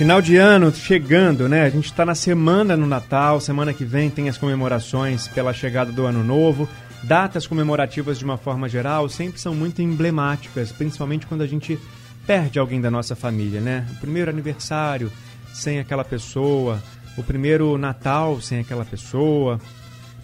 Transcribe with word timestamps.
Final 0.00 0.22
de 0.22 0.38
ano 0.38 0.72
chegando, 0.72 1.46
né? 1.46 1.64
A 1.64 1.68
gente 1.68 1.84
está 1.84 2.06
na 2.06 2.14
semana 2.14 2.74
no 2.74 2.86
Natal, 2.86 3.38
semana 3.38 3.74
que 3.74 3.84
vem 3.84 4.08
tem 4.08 4.30
as 4.30 4.38
comemorações 4.38 5.28
pela 5.28 5.52
chegada 5.52 5.92
do 5.92 6.06
Ano 6.06 6.24
Novo. 6.24 6.66
Datas 7.02 7.46
comemorativas, 7.46 8.18
de 8.18 8.24
uma 8.24 8.38
forma 8.38 8.66
geral, 8.66 9.10
sempre 9.10 9.38
são 9.38 9.54
muito 9.54 9.82
emblemáticas, 9.82 10.72
principalmente 10.72 11.26
quando 11.26 11.42
a 11.42 11.46
gente 11.46 11.78
perde 12.26 12.58
alguém 12.58 12.80
da 12.80 12.90
nossa 12.90 13.14
família, 13.14 13.60
né? 13.60 13.86
O 13.92 14.00
primeiro 14.00 14.30
aniversário 14.30 15.12
sem 15.52 15.78
aquela 15.78 16.02
pessoa, 16.02 16.82
o 17.18 17.22
primeiro 17.22 17.76
Natal 17.76 18.40
sem 18.40 18.60
aquela 18.60 18.86
pessoa. 18.86 19.60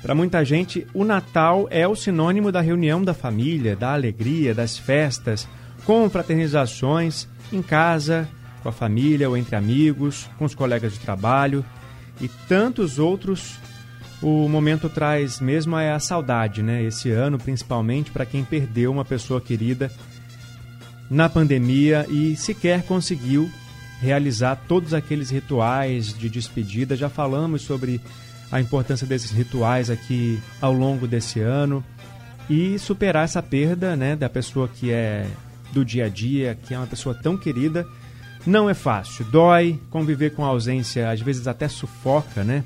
Para 0.01 0.15
muita 0.15 0.43
gente, 0.43 0.87
o 0.95 1.05
Natal 1.05 1.69
é 1.71 1.87
o 1.87 1.95
sinônimo 1.95 2.51
da 2.51 2.63
reunião 2.63 3.05
da 3.05 3.13
família, 3.13 3.77
da 3.77 3.93
alegria, 3.93 4.55
das 4.55 4.79
festas, 4.79 5.47
com 5.85 6.09
fraternizações 6.09 7.29
em 7.53 7.61
casa, 7.61 8.27
com 8.67 8.71
a 8.71 8.73
família 8.73 9.29
ou 9.29 9.37
entre 9.37 9.55
amigos, 9.55 10.29
com 10.37 10.45
os 10.45 10.53
colegas 10.55 10.93
de 10.93 10.99
trabalho 10.99 11.65
e 12.21 12.27
tantos 12.49 12.99
outros. 12.99 13.61
O 14.21 14.49
momento 14.49 14.89
traz 14.89 15.39
mesmo 15.39 15.77
é 15.77 15.93
a 15.93 16.01
saudade, 16.01 16.63
né? 16.65 16.83
Esse 16.83 17.13
ano, 17.13 17.39
principalmente 17.39 18.11
para 18.11 18.27
quem 18.27 18.43
perdeu 18.43 18.91
uma 18.91 19.05
pessoa 19.05 19.41
querida 19.41 19.89
na 21.09 21.29
pandemia 21.29 22.07
e 22.09 22.35
sequer 22.35 22.83
conseguiu 22.83 23.49
realizar 24.01 24.57
todos 24.67 24.93
aqueles 24.93 25.31
rituais 25.31 26.13
de 26.13 26.29
despedida. 26.29 26.97
Já 26.97 27.09
falamos 27.09 27.63
sobre 27.63 28.01
a 28.51 28.61
importância 28.61 29.07
desses 29.07 29.31
rituais 29.31 29.91
aqui 29.91 30.41
ao 30.61 30.73
longo 30.73 31.07
desse 31.07 31.39
ano 31.39 31.85
e 32.51 32.79
superar 32.81 33.25
essa 33.25 33.43
perda, 33.43 33.95
né, 33.95 34.17
da 34.17 34.29
pessoa 34.29 34.67
que 34.67 34.91
é 34.91 35.25
do 35.73 35.85
dia 35.85 36.07
a 36.07 36.09
dia, 36.09 36.59
que 36.67 36.75
é 36.75 36.79
uma 36.79 36.87
pessoa 36.87 37.15
tão 37.15 37.37
querida 37.37 37.87
não 38.47 38.71
é 38.71 38.75
fácil, 38.75 39.25
dói, 39.25 39.79
conviver 39.91 40.31
com 40.31 40.45
a 40.45 40.49
ausência 40.49 41.11
às 41.11 41.21
vezes 41.21 41.47
até 41.47 41.69
sufoca, 41.69 42.45
né? 42.45 42.65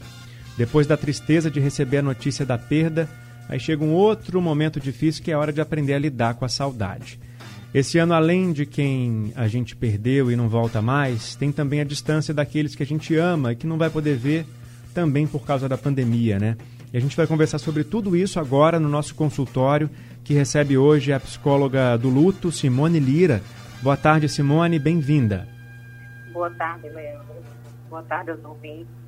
Depois 0.57 0.87
da 0.87 0.97
tristeza 0.97 1.51
de 1.51 1.59
receber 1.59 1.99
a 1.99 2.03
notícia 2.03 2.45
da 2.45 2.59
perda, 2.59 3.09
aí 3.49 3.59
chega 3.59 3.83
um 3.83 3.93
outro 3.93 4.41
momento 4.43 4.79
difícil 4.79 5.23
que 5.23 5.31
é 5.31 5.35
a 5.35 5.39
hora 5.39 5.53
de 5.53 5.61
aprender 5.61 5.95
a 5.95 5.99
lidar 5.99 6.35
com 6.35 6.45
a 6.45 6.49
saudade. 6.49 7.19
Esse 7.73 7.99
ano, 7.99 8.15
além 8.15 8.53
de 8.53 8.67
quem 8.67 9.33
a 9.37 9.47
gente 9.47 9.77
perdeu 9.77 10.31
e 10.31 10.37
não 10.37 10.49
volta 10.49 10.83
mais, 10.83 11.37
tem 11.37 11.53
também 11.53 11.81
a 11.81 11.85
distância 11.85 12.35
daqueles 12.35 12.75
que 12.75 12.83
a 12.83 12.87
gente 12.87 13.15
ama 13.15 13.53
e 13.53 13.57
que 13.57 13.67
não 13.67 13.79
vai 13.79 13.89
poder 13.89 14.17
ver 14.17 14.45
também 14.93 15.27
por 15.27 15.47
causa 15.47 15.69
da 15.69 15.79
pandemia, 15.79 16.39
né? 16.39 16.57
E 16.93 16.97
a 16.97 17.01
gente 17.01 17.17
vai 17.17 17.29
conversar 17.29 17.59
sobre 17.59 17.85
tudo 17.85 18.17
isso 18.17 18.41
agora 18.41 18.81
no 18.81 18.89
nosso 18.89 19.15
consultório, 19.15 19.89
que 20.25 20.35
recebe 20.35 20.77
hoje 20.77 21.13
a 21.13 21.21
psicóloga 21.21 21.97
do 21.97 22.09
luto, 22.09 22.51
Simone 22.51 22.99
Lira. 22.99 23.41
Boa 23.81 23.97
tarde, 23.97 24.29
Simone, 24.29 24.79
bem-vinda. 24.79 25.60
Boa 26.33 26.51
tarde, 26.51 26.89
Leandro. 26.89 27.27
Boa 27.89 28.03
tarde 28.03 28.31
aos 28.31 28.45
ouvintes. 28.45 29.01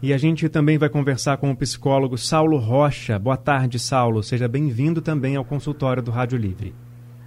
E 0.00 0.12
a 0.12 0.18
gente 0.18 0.48
também 0.48 0.78
vai 0.78 0.88
conversar 0.88 1.36
com 1.36 1.50
o 1.50 1.56
psicólogo 1.56 2.18
Saulo 2.18 2.58
Rocha. 2.58 3.18
Boa 3.18 3.36
tarde, 3.36 3.78
Saulo. 3.78 4.22
Seja 4.22 4.48
bem-vindo 4.48 5.00
também 5.00 5.36
ao 5.36 5.44
consultório 5.44 6.02
do 6.02 6.10
Rádio 6.10 6.38
Livre. 6.38 6.74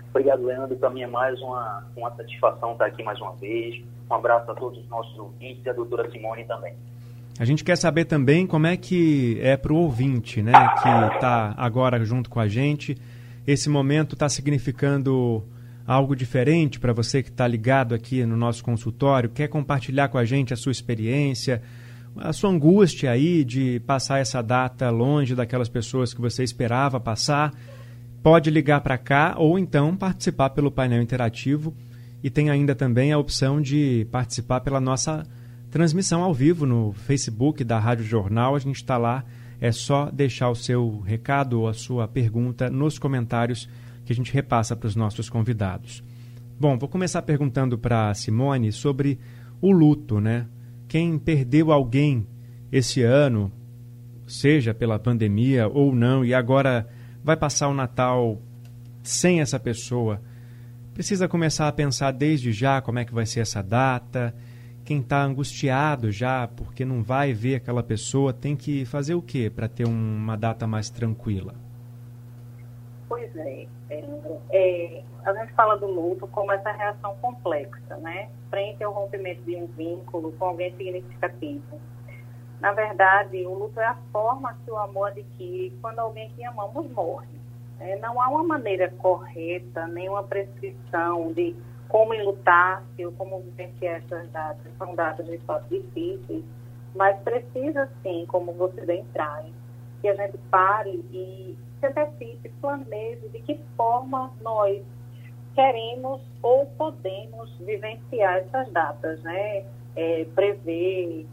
Obrigado, 0.09 0.45
Leandro. 0.45 0.75
Para 0.77 0.89
mim 0.89 1.01
é 1.01 1.07
mais 1.07 1.39
uma, 1.41 1.85
uma 1.95 2.13
satisfação 2.15 2.73
estar 2.73 2.85
aqui 2.85 3.03
mais 3.03 3.19
uma 3.19 3.33
vez. 3.35 3.81
Um 4.09 4.13
abraço 4.13 4.49
a 4.51 4.55
todos 4.55 4.79
os 4.79 4.89
nossos 4.89 5.17
ouvintes 5.17 5.65
e 5.65 5.69
a 5.69 5.73
doutora 5.73 6.09
Simone 6.11 6.45
também. 6.45 6.73
A 7.37 7.43
gente 7.43 7.63
quer 7.63 7.75
saber 7.75 8.05
também 8.05 8.47
como 8.47 8.65
é 8.65 8.77
que 8.77 9.39
é 9.41 9.57
para 9.57 9.73
o 9.73 9.77
ouvinte, 9.77 10.41
né, 10.41 10.53
que 10.81 11.15
está 11.15 11.53
agora 11.57 12.03
junto 12.05 12.29
com 12.29 12.39
a 12.39 12.47
gente. 12.47 12.97
Esse 13.45 13.69
momento 13.69 14.13
está 14.13 14.29
significando 14.29 15.43
algo 15.85 16.15
diferente 16.15 16.79
para 16.79 16.93
você 16.93 17.21
que 17.21 17.29
está 17.29 17.47
ligado 17.47 17.93
aqui 17.93 18.25
no 18.25 18.35
nosso 18.35 18.63
consultório, 18.63 19.29
quer 19.29 19.47
compartilhar 19.47 20.07
com 20.07 20.17
a 20.17 20.25
gente 20.25 20.53
a 20.53 20.57
sua 20.57 20.71
experiência, 20.71 21.61
a 22.17 22.33
sua 22.33 22.49
angústia 22.49 23.11
aí 23.11 23.43
de 23.43 23.79
passar 23.81 24.19
essa 24.19 24.41
data 24.41 24.89
longe 24.89 25.35
daquelas 25.35 25.69
pessoas 25.69 26.13
que 26.13 26.21
você 26.21 26.43
esperava 26.43 26.99
passar, 26.99 27.53
pode 28.23 28.49
ligar 28.49 28.81
para 28.81 28.97
cá 28.97 29.35
ou 29.37 29.59
então 29.59 29.95
participar 29.95 30.49
pelo 30.49 30.71
painel 30.71 31.01
interativo 31.01 31.73
e 32.23 32.29
tem 32.29 32.49
ainda 32.49 32.73
também 32.73 33.11
a 33.11 33.19
opção 33.19 33.61
de 33.61 34.07
participar 34.11 34.61
pela 34.61 34.81
nossa 34.81 35.27
transmissão 35.69 36.23
ao 36.23 36.33
vivo 36.33 36.65
no 36.65 36.93
Facebook 36.93 37.63
da 37.63 37.77
Rádio 37.77 38.05
Jornal. 38.05 38.55
A 38.55 38.59
gente 38.59 38.77
está 38.77 38.97
lá, 38.97 39.23
é 39.61 39.71
só 39.71 40.09
deixar 40.09 40.49
o 40.49 40.55
seu 40.55 41.01
recado 41.01 41.59
ou 41.59 41.67
a 41.67 41.73
sua 41.73 42.07
pergunta 42.07 42.69
nos 42.69 42.97
comentários 42.97 43.69
que 44.05 44.13
a 44.13 44.15
gente 44.15 44.31
repassa 44.31 44.75
para 44.75 44.87
os 44.87 44.95
nossos 44.95 45.29
convidados. 45.29 46.03
Bom, 46.57 46.77
vou 46.77 46.87
começar 46.87 47.21
perguntando 47.23 47.77
para 47.77 48.13
Simone 48.13 48.71
sobre 48.71 49.19
o 49.59 49.71
luto, 49.71 50.21
né? 50.21 50.47
Quem 50.87 51.17
perdeu 51.17 51.71
alguém 51.71 52.25
esse 52.71 53.01
ano, 53.01 53.51
seja 54.25 54.73
pela 54.73 54.99
pandemia 54.99 55.67
ou 55.67 55.93
não, 55.93 56.23
e 56.23 56.33
agora 56.33 56.87
vai 57.23 57.35
passar 57.35 57.67
o 57.67 57.73
Natal 57.73 58.41
sem 59.01 59.41
essa 59.41 59.59
pessoa, 59.59 60.21
precisa 60.93 61.27
começar 61.27 61.67
a 61.67 61.71
pensar 61.71 62.11
desde 62.11 62.51
já 62.51 62.81
como 62.81 62.99
é 62.99 63.05
que 63.05 63.13
vai 63.13 63.25
ser 63.25 63.41
essa 63.41 63.61
data. 63.61 64.33
Quem 64.85 64.99
está 64.99 65.23
angustiado 65.23 66.11
já 66.11 66.47
porque 66.47 66.85
não 66.85 67.01
vai 67.03 67.33
ver 67.33 67.55
aquela 67.55 67.81
pessoa 67.83 68.31
tem 68.31 68.55
que 68.55 68.85
fazer 68.85 69.15
o 69.15 69.21
quê 69.21 69.51
para 69.53 69.67
ter 69.67 69.85
uma 69.85 70.35
data 70.35 70.67
mais 70.67 70.89
tranquila? 70.89 71.64
Pois 73.07 73.35
é, 73.35 73.67
é, 73.89 74.03
é, 74.51 75.03
a 75.23 75.33
gente 75.33 75.53
fala 75.53 75.77
do 75.77 75.85
luto 75.85 76.27
como 76.27 76.51
essa 76.51 76.71
reação 76.71 77.15
complexa, 77.21 77.97
né? 77.97 78.29
Frente 78.49 78.83
ao 78.83 78.93
rompimento 78.93 79.43
de 79.43 79.55
um 79.55 79.67
vínculo 79.67 80.31
com 80.33 80.45
alguém 80.45 80.75
significativo. 80.75 81.79
Na 82.59 82.71
verdade, 82.71 83.45
o 83.45 83.53
luto 83.53 83.79
é 83.79 83.85
a 83.85 83.97
forma 84.11 84.57
que 84.63 84.71
o 84.71 84.77
amor 84.77 85.09
adquire 85.09 85.71
quando 85.81 85.99
alguém 85.99 86.29
que 86.31 86.43
amamos 86.43 86.89
morre. 86.91 87.27
É, 87.79 87.95
não 87.97 88.19
há 88.21 88.29
uma 88.29 88.43
maneira 88.43 88.89
correta, 88.89 89.85
nem 89.87 90.09
uma 90.09 90.23
prescrição 90.23 91.31
de 91.33 91.55
como 91.87 92.13
lutar-se 92.13 93.05
ou 93.05 93.11
como 93.11 93.39
vivenciar 93.41 93.97
essas 93.97 94.29
datas. 94.31 94.71
São 94.77 94.95
datas 94.95 95.27
de 95.27 95.37
fato 95.39 95.67
difíceis, 95.69 96.43
mas 96.95 97.17
precisa 97.19 97.89
sim, 98.01 98.25
como 98.27 98.53
você 98.53 98.83
bem 98.85 99.05
traz, 99.13 99.45
que 100.01 100.07
a 100.07 100.15
gente 100.15 100.37
pare 100.49 101.05
e 101.11 101.57
antecipe, 101.85 102.49
planeje 102.61 103.27
de 103.29 103.39
que 103.39 103.59
forma 103.77 104.31
nós 104.41 104.81
queremos 105.53 106.21
ou 106.41 106.65
podemos 106.77 107.57
vivenciar 107.59 108.37
essas 108.37 108.71
datas, 108.71 109.21
né? 109.23 109.65
É, 109.95 110.25
prever 110.35 111.25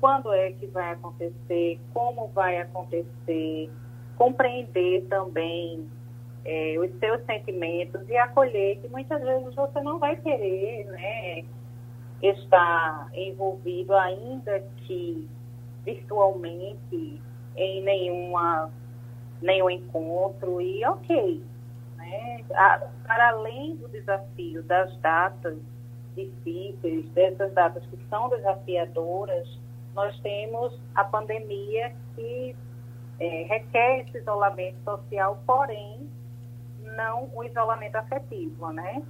quando 0.00 0.32
é 0.32 0.52
que 0.52 0.66
vai 0.66 0.92
acontecer, 0.92 1.78
como 1.92 2.28
vai 2.28 2.58
acontecer, 2.58 3.70
compreender 4.16 5.04
também 5.08 5.86
é, 6.44 6.76
os 6.78 6.90
seus 6.98 7.22
sentimentos 7.26 8.08
e 8.08 8.16
acolher 8.16 8.78
que 8.80 8.88
muitas 8.88 9.20
vezes 9.20 9.54
você 9.54 9.80
não 9.82 9.98
vai 9.98 10.16
querer, 10.16 10.86
né? 10.86 11.44
Estar 12.22 13.10
envolvido 13.14 13.94
ainda 13.94 14.60
que 14.86 15.28
virtualmente 15.84 17.20
em 17.56 17.82
nenhuma 17.82 18.70
nenhum 19.42 19.70
encontro 19.70 20.60
e 20.60 20.84
ok. 20.84 21.42
Né? 21.96 22.44
para 23.06 23.30
além 23.30 23.76
do 23.76 23.88
desafio 23.88 24.62
das 24.62 24.96
datas 24.98 25.58
difíceis, 26.14 27.08
dessas 27.10 27.52
datas 27.52 27.84
que 27.86 27.98
são 28.08 28.28
desafiadoras, 28.28 29.46
nós 29.94 30.18
temos 30.20 30.78
a 30.94 31.04
pandemia 31.04 31.94
que 32.14 32.54
é, 33.18 33.42
requer 33.48 34.00
esse 34.00 34.18
isolamento 34.18 34.78
social, 34.84 35.42
porém 35.46 36.08
não 36.96 37.30
o 37.34 37.44
isolamento 37.44 37.96
afetivo, 37.96 38.72
né? 38.72 39.02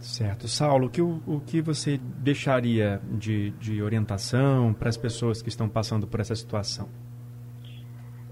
Certo. 0.00 0.46
Saulo, 0.46 0.86
o 0.86 0.90
que, 0.90 1.00
o, 1.00 1.40
que 1.44 1.62
você 1.62 1.98
deixaria 1.98 3.00
de, 3.04 3.50
de 3.52 3.82
orientação 3.82 4.72
para 4.74 4.88
as 4.88 4.96
pessoas 4.96 5.40
que 5.40 5.48
estão 5.48 5.68
passando 5.68 6.06
por 6.06 6.20
essa 6.20 6.34
situação? 6.34 6.88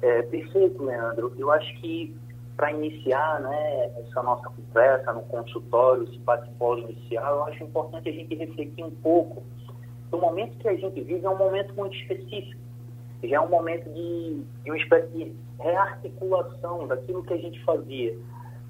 É, 0.05 0.21
perfeito, 0.21 0.85
Leandro. 0.85 1.33
Eu 1.39 1.51
acho 1.51 1.81
que 1.81 2.15
para 2.59 2.71
iniciar 2.71 3.41
né, 3.41 3.91
essa 4.01 4.23
nossa 4.23 4.51
conversa 4.51 5.15
no 5.15 5.23
consultório, 5.23 6.05
esse 6.05 6.19
bate-bola 6.19 6.81
inicial, 6.81 7.37
eu 7.37 7.45
acho 7.45 7.65
importante 7.65 8.11
a 8.11 8.12
gente 8.12 8.35
refletir 8.35 8.85
um 8.85 8.91
pouco. 8.91 9.43
O 10.12 10.19
momento 10.19 10.59
que 10.59 10.69
a 10.69 10.75
gente 10.75 11.01
vive 11.01 11.25
é 11.25 11.31
um 11.31 11.39
momento 11.39 11.73
muito 11.73 11.97
específico. 11.97 12.61
já 13.23 13.37
é 13.37 13.41
um 13.41 13.49
momento 13.49 13.89
de, 13.95 14.45
de 14.62 14.71
uma 14.71 14.77
espécie 14.77 15.09
de 15.09 15.35
rearticulação 15.59 16.87
daquilo 16.87 17.25
que 17.25 17.33
a 17.33 17.39
gente 17.39 17.65
fazia. 17.65 18.15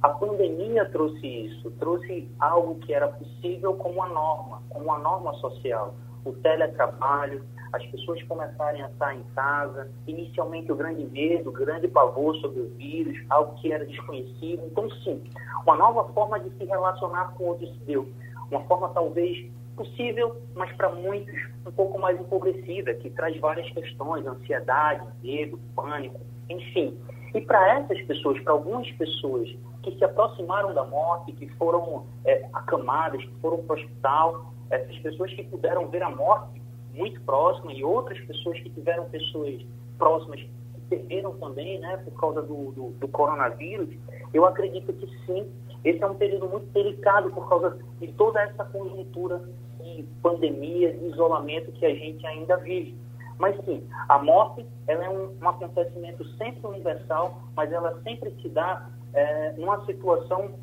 A 0.02 0.10
pandemia 0.10 0.88
trouxe 0.90 1.26
isso, 1.26 1.68
trouxe 1.80 2.28
algo 2.38 2.76
que 2.76 2.94
era 2.94 3.08
possível 3.08 3.74
como 3.74 3.96
uma 3.96 4.08
norma, 4.08 4.62
como 4.70 4.84
uma 4.84 4.98
norma 5.00 5.34
social. 5.34 5.96
O 6.24 6.32
teletrabalho, 6.32 7.44
as 7.74 7.84
pessoas 7.86 8.22
começarem 8.24 8.82
a 8.82 8.86
estar 8.86 9.14
em 9.14 9.22
casa, 9.34 9.90
inicialmente 10.06 10.70
o 10.70 10.76
grande 10.76 11.04
medo, 11.06 11.50
o 11.50 11.52
grande 11.52 11.88
pavor 11.88 12.36
sobre 12.36 12.60
o 12.60 12.68
vírus, 12.76 13.18
algo 13.28 13.54
que 13.56 13.72
era 13.72 13.84
desconhecido. 13.84 14.62
Então, 14.66 14.88
sim, 15.02 15.22
uma 15.64 15.76
nova 15.76 16.04
forma 16.12 16.38
de 16.38 16.50
se 16.56 16.64
relacionar 16.64 17.34
com 17.34 17.44
o 17.44 17.46
outro 17.48 17.66
se 17.66 17.78
deu. 17.80 18.08
Uma 18.50 18.60
forma 18.64 18.88
talvez 18.90 19.50
possível, 19.74 20.40
mas 20.54 20.70
para 20.76 20.88
muitos 20.90 21.34
um 21.66 21.72
pouco 21.72 21.98
mais 21.98 22.18
empobrecida, 22.20 22.94
que 22.94 23.10
traz 23.10 23.36
várias 23.40 23.68
questões, 23.70 24.24
ansiedade, 24.24 25.06
medo, 25.22 25.58
pânico, 25.74 26.20
enfim. 26.48 26.96
E 27.34 27.40
para 27.40 27.80
essas 27.80 28.00
pessoas, 28.02 28.40
para 28.42 28.52
algumas 28.52 28.88
pessoas 28.92 29.48
que 29.82 29.98
se 29.98 30.04
aproximaram 30.04 30.72
da 30.72 30.84
morte, 30.84 31.32
que 31.32 31.48
foram 31.54 32.06
é, 32.24 32.48
acamadas, 32.52 33.20
que 33.24 33.34
foram 33.40 33.58
para 33.64 33.76
o 33.76 33.78
hospital, 33.80 34.54
essas 34.70 34.96
pessoas 34.98 35.32
que 35.34 35.42
puderam 35.42 35.88
ver 35.88 36.02
a 36.02 36.10
morte 36.10 36.63
muito 36.94 37.20
próxima 37.22 37.72
e 37.72 37.84
outras 37.84 38.18
pessoas 38.20 38.58
que 38.60 38.70
tiveram 38.70 39.04
pessoas 39.06 39.64
próximas 39.98 40.40
que 40.40 40.80
perderam 40.88 41.32
também, 41.38 41.78
né, 41.80 41.96
por 41.98 42.18
causa 42.18 42.42
do, 42.42 42.72
do, 42.72 42.90
do 42.98 43.08
coronavírus, 43.08 43.88
eu 44.32 44.44
acredito 44.44 44.92
que 44.92 45.06
sim, 45.26 45.46
esse 45.84 46.02
é 46.02 46.06
um 46.06 46.14
período 46.14 46.48
muito 46.48 46.66
delicado 46.72 47.30
por 47.30 47.48
causa 47.48 47.78
de 48.00 48.08
toda 48.12 48.40
essa 48.42 48.64
conjuntura 48.64 49.42
de 49.82 50.04
pandemia, 50.22 50.92
de 50.92 51.06
isolamento 51.06 51.72
que 51.72 51.84
a 51.84 51.94
gente 51.94 52.26
ainda 52.26 52.56
vive. 52.56 52.96
Mas 53.38 53.56
sim, 53.64 53.86
a 54.08 54.18
morte 54.18 54.64
ela 54.86 55.04
é 55.04 55.10
um, 55.10 55.36
um 55.40 55.48
acontecimento 55.48 56.24
sempre 56.36 56.66
universal, 56.66 57.42
mas 57.56 57.70
ela 57.72 58.00
sempre 58.02 58.30
se 58.40 58.48
dá 58.48 58.88
é, 59.12 59.52
numa 59.52 59.84
situação 59.86 60.54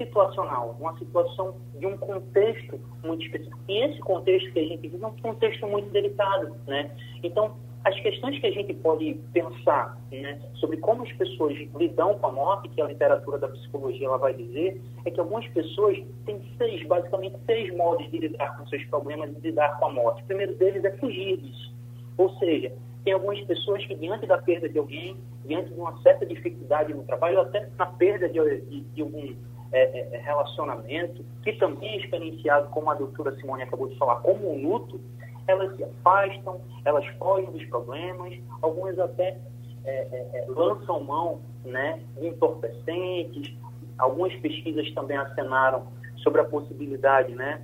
situacional, 0.00 0.76
uma 0.80 0.96
situação 0.98 1.54
de 1.78 1.86
um 1.86 1.96
contexto 1.98 2.80
muito 3.04 3.24
específico. 3.24 3.58
E 3.68 3.84
esse 3.84 4.00
contexto 4.00 4.50
que 4.52 4.58
a 4.58 4.64
gente 4.64 4.88
vive 4.88 5.02
é 5.02 5.06
um 5.06 5.16
contexto 5.18 5.66
muito 5.66 5.90
delicado, 5.90 6.56
né? 6.66 6.90
Então, 7.22 7.54
as 7.84 7.98
questões 8.00 8.38
que 8.38 8.46
a 8.46 8.50
gente 8.50 8.74
pode 8.74 9.14
pensar 9.32 9.98
né, 10.12 10.38
sobre 10.54 10.76
como 10.78 11.02
as 11.02 11.12
pessoas 11.12 11.56
lidam 11.76 12.18
com 12.18 12.26
a 12.26 12.32
morte, 12.32 12.68
que 12.68 12.80
a 12.80 12.86
literatura 12.86 13.38
da 13.38 13.48
psicologia 13.48 14.06
ela 14.06 14.18
vai 14.18 14.34
dizer, 14.34 14.80
é 15.04 15.10
que 15.10 15.18
algumas 15.18 15.46
pessoas 15.48 15.98
têm 16.26 16.42
seis, 16.58 16.86
basicamente 16.86 17.36
seis 17.46 17.74
modos 17.74 18.10
de 18.10 18.18
lidar 18.18 18.58
com 18.58 18.66
seus 18.66 18.84
problemas 18.84 19.30
e 19.34 19.40
lidar 19.40 19.78
com 19.78 19.86
a 19.86 19.92
morte. 19.92 20.22
O 20.22 20.26
primeiro 20.26 20.54
deles 20.56 20.84
é 20.84 20.90
fugir 20.98 21.38
disso. 21.38 21.74
Ou 22.18 22.28
seja, 22.38 22.70
tem 23.02 23.14
algumas 23.14 23.40
pessoas 23.44 23.84
que 23.86 23.94
diante 23.94 24.26
da 24.26 24.36
perda 24.36 24.68
de 24.68 24.78
alguém, 24.78 25.16
diante 25.46 25.72
de 25.72 25.80
uma 25.80 25.96
certa 26.02 26.26
dificuldade 26.26 26.92
no 26.92 27.02
trabalho, 27.04 27.40
até 27.40 27.66
na 27.78 27.86
perda 27.86 28.28
de, 28.28 28.60
de, 28.66 28.80
de 28.80 29.00
algum 29.00 29.34
é, 29.72 29.82
é, 29.82 30.16
é, 30.16 30.18
relacionamento, 30.18 31.24
que 31.42 31.52
também 31.54 31.90
é 31.90 31.96
experienciado, 31.98 32.68
como 32.70 32.90
a 32.90 32.94
doutora 32.94 33.34
Simone 33.36 33.62
acabou 33.62 33.88
de 33.88 33.96
falar, 33.96 34.16
como 34.16 34.52
um 34.52 34.68
luto, 34.68 35.00
elas 35.46 35.76
se 35.76 35.84
afastam, 35.84 36.60
elas 36.84 37.06
fogem 37.18 37.50
dos 37.50 37.64
problemas, 37.66 38.38
algumas 38.62 38.98
até 38.98 39.38
é, 39.84 39.90
é, 39.90 40.30
é, 40.34 40.46
lançam 40.48 41.02
mão 41.02 41.40
né, 41.64 42.00
de 42.18 42.28
entorpecentes. 42.28 43.54
Algumas 43.98 44.34
pesquisas 44.36 44.92
também 44.92 45.16
acenaram 45.16 45.86
sobre 46.16 46.40
a 46.40 46.44
possibilidade 46.44 47.34
né, 47.34 47.62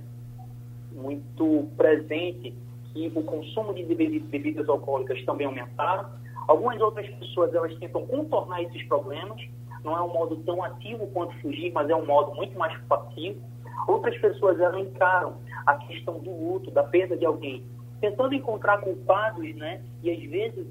muito 0.91 1.67
presente 1.77 2.55
que 2.93 3.11
o 3.15 3.23
consumo 3.23 3.73
de 3.73 3.83
bebidas 3.83 4.67
alcoólicas 4.67 5.23
também 5.25 5.45
aumentaram. 5.45 6.09
Algumas 6.47 6.79
outras 6.81 7.07
pessoas 7.15 7.53
elas 7.53 7.75
tentam 7.75 8.05
contornar 8.07 8.63
esses 8.63 8.83
problemas, 8.87 9.41
não 9.83 9.97
é 9.97 10.01
um 10.01 10.13
modo 10.13 10.37
tão 10.37 10.63
ativo 10.63 11.07
quanto 11.07 11.39
fugir, 11.41 11.71
mas 11.73 11.89
é 11.89 11.95
um 11.95 12.05
modo 12.05 12.35
muito 12.35 12.57
mais 12.57 12.77
passivo. 12.83 13.39
Outras 13.87 14.17
pessoas 14.19 14.59
elas 14.59 14.81
encaram 14.81 15.37
a 15.65 15.75
questão 15.75 16.19
do 16.19 16.31
luto, 16.31 16.71
da 16.71 16.83
perda 16.83 17.15
de 17.15 17.25
alguém 17.25 17.63
tentando 17.99 18.33
encontrar 18.33 18.79
culpados, 18.79 19.55
né? 19.55 19.81
E 20.03 20.11
às 20.11 20.23
vezes 20.29 20.67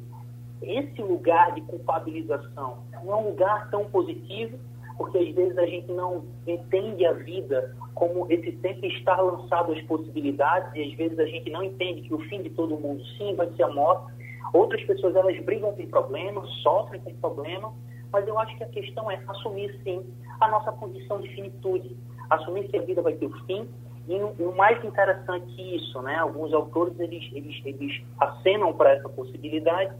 esse 0.62 1.02
lugar 1.02 1.54
de 1.54 1.60
culpabilização 1.62 2.78
não 2.92 3.12
é 3.12 3.16
um 3.16 3.28
lugar 3.28 3.70
tão 3.70 3.84
positivo, 3.86 4.58
porque 4.96 5.18
às 5.18 5.34
vezes 5.34 5.58
a 5.58 5.66
gente 5.66 5.92
não 5.92 6.24
entende 6.46 7.04
a 7.04 7.12
vida 7.12 7.76
como 7.94 8.26
esse 8.30 8.56
sempre 8.60 8.88
estar 8.88 9.20
lançado 9.20 9.72
às 9.72 9.82
possibilidades, 9.82 10.74
e 10.74 10.82
às 10.82 10.92
vezes 10.94 11.18
a 11.18 11.26
gente 11.26 11.50
não 11.50 11.62
entende 11.62 12.02
que 12.02 12.14
o 12.14 12.18
fim 12.20 12.42
de 12.42 12.50
todo 12.50 12.78
mundo 12.78 13.02
sim 13.18 13.34
vai 13.34 13.50
ser 13.54 13.64
a 13.64 13.68
morte. 13.68 14.14
Outras 14.52 14.82
pessoas 14.84 15.14
elas 15.14 15.38
brigam 15.44 15.72
com 15.74 15.86
problemas, 15.86 16.48
sofrem 16.62 17.00
com 17.00 17.12
problema, 17.14 17.72
mas 18.16 18.26
eu 18.26 18.38
acho 18.38 18.56
que 18.56 18.64
a 18.64 18.68
questão 18.68 19.10
é 19.10 19.22
assumir 19.28 19.78
sim 19.84 20.02
a 20.40 20.48
nossa 20.48 20.72
condição 20.72 21.20
de 21.20 21.28
finitude, 21.34 21.94
assumir 22.30 22.66
que 22.66 22.78
a 22.78 22.80
vida 22.80 23.02
vai 23.02 23.12
ter 23.12 23.30
fim 23.44 23.68
e 24.08 24.42
o 24.42 24.56
mais 24.56 24.82
interessante 24.82 25.76
isso, 25.76 26.00
né, 26.00 26.16
alguns 26.16 26.50
autores 26.54 26.98
eles, 26.98 27.30
eles, 27.34 27.60
eles 27.66 28.02
acenam 28.18 28.72
para 28.72 28.92
essa 28.94 29.06
possibilidade 29.10 29.94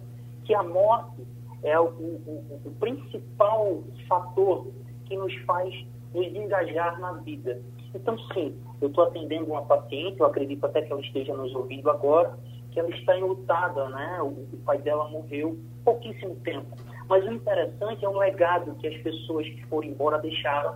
que 0.45 0.55
a 0.55 0.63
morte 0.63 1.27
é 1.63 1.79
o, 1.79 1.89
o, 1.89 2.61
o, 2.65 2.71
principal 2.81 3.83
fator 4.09 4.67
que 5.05 5.15
nos 5.15 5.35
faz 5.45 5.75
nos 6.15 6.27
engajar 6.29 6.99
na 6.99 7.13
vida. 7.15 7.61
Então, 7.95 8.17
sim, 8.33 8.57
eu 8.81 8.89
estou 8.89 9.05
atendendo 9.05 9.51
uma 9.51 9.63
paciente, 9.63 10.21
eu 10.21 10.27
acredito 10.27 10.65
até 10.65 10.81
que 10.81 10.91
ela 10.91 11.03
esteja 11.03 11.37
nos 11.37 11.55
ouvindo 11.55 11.91
agora, 11.91 12.39
que 12.71 12.81
ela 12.81 12.89
está 12.89 13.19
enlutada, 13.19 13.91
né? 13.91 14.23
O, 14.23 14.29
o 14.29 14.63
pai 14.65 14.79
dela 14.79 15.07
morreu 15.11 15.59
pouquíssimo 15.85 16.37
tempo. 16.37 16.75
Mas 17.09 17.25
o 17.25 17.33
interessante 17.33 18.05
é 18.05 18.09
o 18.09 18.19
legado 18.19 18.75
que 18.77 18.87
as 18.87 18.97
pessoas 19.03 19.47
que 19.47 19.65
foram 19.67 19.89
embora 19.89 20.19
deixaram. 20.19 20.75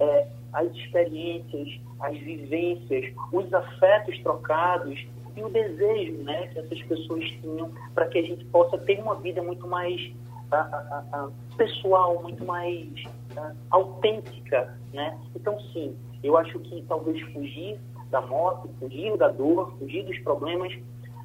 É, 0.00 0.26
as 0.52 0.70
experiências, 0.72 1.80
as 2.00 2.16
vivências, 2.18 3.12
os 3.32 3.52
afetos 3.52 4.18
trocados 4.22 5.06
e 5.36 5.42
o 5.42 5.48
desejo 5.48 6.22
né, 6.22 6.46
que 6.48 6.60
essas 6.60 6.82
pessoas 6.82 7.24
tinham 7.40 7.72
para 7.92 8.06
que 8.06 8.18
a 8.18 8.22
gente 8.22 8.44
possa 8.46 8.78
ter 8.78 9.00
uma 9.00 9.16
vida 9.16 9.42
muito 9.42 9.66
mais 9.66 10.12
a, 10.52 10.56
a, 10.56 11.04
a, 11.12 11.30
pessoal, 11.56 12.22
muito 12.22 12.44
mais 12.44 12.88
autêntica. 13.70 14.78
Né? 14.92 15.18
Então, 15.34 15.58
sim, 15.72 15.96
eu 16.22 16.36
acho 16.36 16.58
que 16.60 16.82
talvez 16.88 17.20
fugir 17.32 17.78
da 18.10 18.20
morte, 18.20 18.68
fugir 18.78 19.16
da 19.16 19.28
dor, 19.28 19.76
fugir 19.78 20.04
dos 20.04 20.18
problemas, 20.20 20.72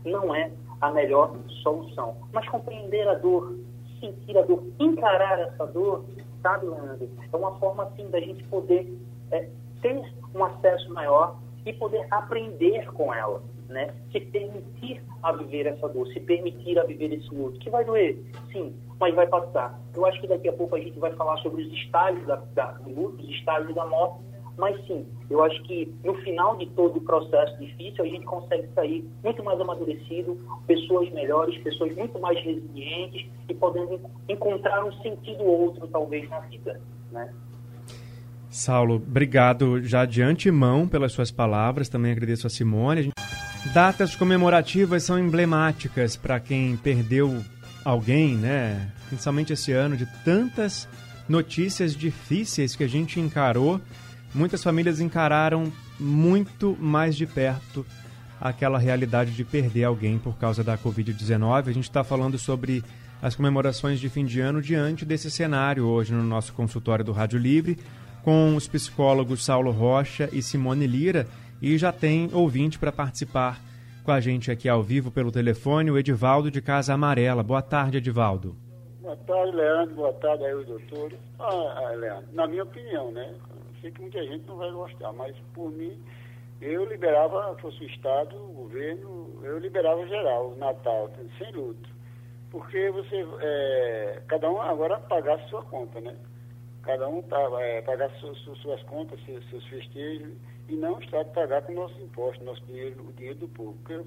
não 0.03 0.33
é 0.33 0.51
a 0.81 0.91
melhor 0.91 1.35
solução. 1.61 2.17
Mas 2.33 2.47
compreender 2.49 3.07
a 3.07 3.13
dor, 3.13 3.55
sentir 4.00 4.38
a 4.38 4.41
dor, 4.41 4.63
encarar 4.79 5.39
essa 5.39 5.65
dor, 5.68 6.06
sabe, 6.41 6.65
Leandro? 6.68 7.10
É 7.32 7.36
uma 7.36 7.58
forma, 7.60 7.84
assim, 7.84 8.10
da 8.10 8.20
gente 8.20 8.44
poder 8.46 8.98
é, 9.32 9.50
ter 9.82 10.01
um 10.34 10.44
acesso 10.44 10.91
maior 10.94 11.38
e 11.65 11.74
poder 11.74 12.06
aprender 12.12 12.86
com 12.94 13.13
ela, 13.13 13.41
né? 13.68 13.94
Se 14.12 14.20
permitir 14.20 15.01
a 15.22 15.32
viver 15.34 15.68
essa 15.68 15.88
dor, 15.88 16.08
se 16.08 16.20
permitir 16.20 16.79
a 16.79 16.84
viver 16.84 17.13
esse 17.13 17.34
luto, 17.34 17.60
que 17.60 17.70
vai 17.70 17.84
doer, 17.84 18.18
sim, 18.51 18.74
mas 19.00 19.13
vai 19.13 19.27
passar. 19.27 19.79
Eu 19.96 20.06
acho 20.06 20.20
que 20.22 20.27
daqui 20.27 20.50
a 20.50 20.53
pouco 20.53 20.75
a 20.75 20.79
gente 20.79 20.98
vai 21.00 21.13
falar 21.13 21.38
sobre 21.38 21.63
os 21.63 21.74
estágios 21.74 22.25
da, 22.25 22.36
da, 22.53 22.72
do 22.74 22.89
luto, 22.89 23.24
os 23.24 23.29
estágios 23.29 23.75
da 23.75 23.86
morte, 23.86 24.24
mas 24.60 24.75
sim, 24.86 25.06
eu 25.30 25.42
acho 25.42 25.62
que 25.63 25.92
no 26.04 26.13
final 26.16 26.58
de 26.58 26.68
todo 26.72 26.98
o 26.98 27.01
processo 27.01 27.58
difícil, 27.58 28.04
a 28.04 28.08
gente 28.08 28.25
consegue 28.25 28.68
sair 28.75 29.10
muito 29.24 29.42
mais 29.44 29.60
amadurecido, 29.60 30.38
pessoas 30.68 31.10
melhores, 31.12 31.58
pessoas 31.63 31.96
muito 31.96 32.20
mais 32.20 32.38
resilientes 32.44 33.25
e 33.48 33.54
podendo 33.54 34.01
encontrar 34.28 34.84
um 34.84 34.92
sentido 35.01 35.44
outro, 35.44 35.88
talvez, 35.88 36.30
na 36.30 36.42
vida, 36.42 36.80
né? 37.12 37.34
Saulo, 38.50 38.96
obrigado 38.96 39.82
já 39.82 40.06
de 40.06 40.22
antemão 40.22 40.88
pelas 40.88 41.13
suas 41.13 41.32
palavras, 41.32 41.88
também 41.88 42.12
agradeço 42.12 42.46
a 42.46 42.50
Simone. 42.50 43.12
Datas 43.74 44.16
comemorativas 44.16 45.04
são 45.04 45.18
emblemáticas 45.18 46.18
para 46.18 46.39
quem 46.39 46.75
perdeu 46.75 47.44
alguém, 47.86 48.36
né? 48.36 48.92
Principalmente 49.08 49.54
esse 49.54 49.72
ano, 49.72 49.96
de 49.96 50.06
tantas 50.25 50.88
notícias 51.30 51.96
difíceis 51.96 52.75
que 52.75 52.84
a 52.84 52.89
gente 52.89 53.20
encarou. 53.20 53.80
Muitas 54.33 54.63
famílias 54.63 55.00
encararam 55.00 55.71
muito 56.00 56.77
mais 56.79 57.15
de 57.15 57.25
perto 57.25 57.86
aquela 58.39 58.77
realidade 58.77 59.31
de 59.31 59.43
perder 59.43 59.83
alguém 59.83 60.17
por 60.17 60.38
causa 60.38 60.63
da 60.63 60.77
Covid-19. 60.77 61.67
A 61.67 61.71
gente 61.74 61.83
está 61.83 62.03
falando 62.03 62.38
sobre 62.38 62.83
as 63.21 63.36
comemorações 63.36 64.00
de 64.00 64.07
fim 64.07 64.25
de 64.25 64.39
ano 64.39 64.62
diante 64.62 65.03
desse 65.03 65.29
cenário 65.29 65.86
hoje 65.86 66.13
no 66.13 66.24
nosso 66.24 66.53
consultório 66.53 67.03
do 67.03 67.12
Rádio 67.12 67.38
Livre 67.38 67.77
com 68.24 68.55
os 68.55 68.67
psicólogos 68.67 69.43
Saulo 69.43 69.71
Rocha 69.71 70.29
e 70.31 70.41
Simone 70.41 70.88
Lira 70.88 71.27
e 71.62 71.77
já 71.77 71.91
tem 71.91 72.29
ouvinte 72.33 72.79
para 72.79 72.91
participar 72.91 73.59
com 74.03 74.12
a 74.12 74.19
gente 74.19 74.50
aqui 74.50 74.69
ao 74.69 74.81
vivo 74.81 75.12
pelo 75.12 75.31
telefone, 75.31 75.91
o 75.91 75.98
Edivaldo 75.98 76.50
de 76.50 76.62
Casa 76.62 76.93
Amarela. 76.93 77.43
Boa 77.43 77.62
tarde, 77.62 77.98
Edivaldo. 77.98 78.55
Boa 79.01 79.17
tarde, 79.17 79.55
Leandro. 79.55 79.95
Boa 79.95 80.13
tarde 80.13 80.45
aí. 80.45 80.65
Ah, 81.39 81.45
ah, 81.45 81.91
Leandro, 81.95 82.29
na 82.33 82.48
minha 82.48 82.63
opinião, 82.63 83.12
né? 83.12 83.36
Sei 83.81 83.91
que 83.91 84.01
muita 84.01 84.24
gente 84.25 84.48
não 84.48 84.57
vai 84.57 84.71
gostar, 84.71 85.13
mas 85.13 85.36
por 85.53 85.71
mim, 85.71 86.01
eu 86.62 86.86
liberava, 86.86 87.55
fosse 87.57 87.83
o 87.83 87.88
Estado, 87.88 88.36
o 88.36 88.53
governo, 88.53 89.39
eu 89.43 89.57
liberava 89.59 90.05
geral, 90.07 90.50
o 90.50 90.55
Natal, 90.55 91.09
sem 91.38 91.51
luto. 91.51 91.89
porque 92.51 92.89
você, 92.91 93.25
é, 93.41 94.21
cada 94.27 94.50
um 94.50 94.62
agora 94.62 95.00
pagar 95.01 95.36
a 95.36 95.48
sua 95.48 95.63
conta, 95.63 96.01
né? 96.01 96.15
Cada 96.83 97.07
um 97.07 97.21
tá, 97.24 97.38
é, 97.62 97.81
pagar 97.81 98.09
suas, 98.19 98.38
suas 98.39 98.81
contas, 98.83 99.19
seus, 99.25 99.48
seus 99.50 99.65
festejos, 99.67 100.33
e 100.67 100.75
não 100.75 100.95
o 100.95 101.03
Estado 101.03 101.31
pagar 101.33 101.62
com 101.62 101.74
o 101.74 101.75
nosso 101.75 102.00
imposto, 102.01 102.43
nosso 102.43 102.63
dinheiro, 102.65 103.01
o 103.07 103.13
dinheiro 103.13 103.39
do 103.39 103.48
povo. 103.50 103.77
Porque 103.83 104.01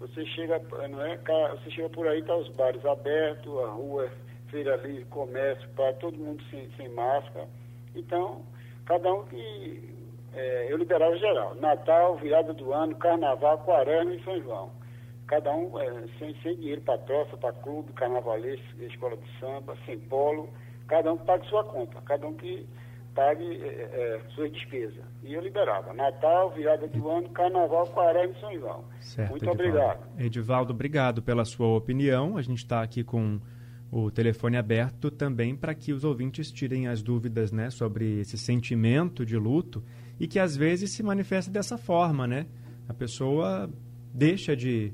você 0.00 0.26
chega, 0.26 0.60
não 0.88 1.00
é, 1.02 1.16
você 1.16 1.70
chega 1.70 1.88
por 1.90 2.06
aí, 2.06 2.22
tá 2.22 2.36
os 2.36 2.48
bares 2.50 2.84
abertos, 2.84 3.56
a 3.64 3.70
rua, 3.70 4.10
feira 4.50 4.76
livre, 4.76 5.04
comércio, 5.06 5.68
para 5.70 5.92
todo 5.94 6.16
mundo 6.16 6.42
sem, 6.50 6.70
sem 6.76 6.88
máscara. 6.88 7.48
Então, 7.94 8.44
cada 8.88 9.12
um 9.12 9.24
que. 9.26 9.96
É, 10.32 10.72
eu 10.72 10.76
liberava 10.76 11.16
geral. 11.16 11.54
Natal, 11.56 12.16
virada 12.16 12.52
do 12.54 12.72
ano, 12.72 12.94
carnaval, 12.96 13.58
quaresma 13.58 14.14
e 14.14 14.22
São 14.24 14.40
João. 14.42 14.70
Cada 15.26 15.54
um 15.54 15.78
é, 15.78 16.06
sem, 16.18 16.34
sem 16.42 16.56
dinheiro 16.56 16.80
para 16.80 16.98
troça, 16.98 17.36
para 17.36 17.52
clube, 17.52 17.92
carnavalesco, 17.92 18.82
escola 18.82 19.16
de 19.16 19.38
samba, 19.38 19.76
sem 19.84 19.98
polo. 19.98 20.48
Cada 20.86 21.12
um 21.12 21.18
pague 21.18 21.46
sua 21.48 21.64
conta. 21.64 22.00
Cada 22.02 22.26
um 22.26 22.34
que 22.34 22.66
pague 23.14 23.62
é, 23.62 23.66
é, 23.66 24.20
suas 24.34 24.52
despesas. 24.52 25.04
E 25.22 25.34
eu 25.34 25.40
liberava. 25.40 25.92
Natal, 25.92 26.50
virada 26.50 26.86
do 26.86 27.10
ano, 27.10 27.28
carnaval, 27.30 27.86
quaresma 27.88 28.36
e 28.36 28.40
São 28.40 28.54
João. 28.58 28.84
Certo, 29.00 29.30
Muito 29.30 29.44
Edivaldo. 29.44 29.62
obrigado. 29.62 30.20
Edivaldo, 30.20 30.72
obrigado 30.72 31.22
pela 31.22 31.44
sua 31.44 31.76
opinião. 31.76 32.36
A 32.36 32.42
gente 32.42 32.58
está 32.58 32.82
aqui 32.82 33.02
com 33.02 33.40
o 33.90 34.10
telefone 34.10 34.56
aberto 34.56 35.10
também 35.10 35.56
para 35.56 35.74
que 35.74 35.92
os 35.92 36.04
ouvintes 36.04 36.52
tirem 36.52 36.86
as 36.88 37.02
dúvidas 37.02 37.50
né, 37.50 37.70
sobre 37.70 38.20
esse 38.20 38.36
sentimento 38.36 39.24
de 39.24 39.36
luto 39.36 39.82
e 40.20 40.26
que 40.26 40.38
às 40.38 40.56
vezes 40.56 40.90
se 40.90 41.02
manifesta 41.02 41.50
dessa 41.50 41.78
forma, 41.78 42.26
né? 42.26 42.46
A 42.88 42.92
pessoa 42.94 43.70
deixa 44.12 44.56
de, 44.56 44.92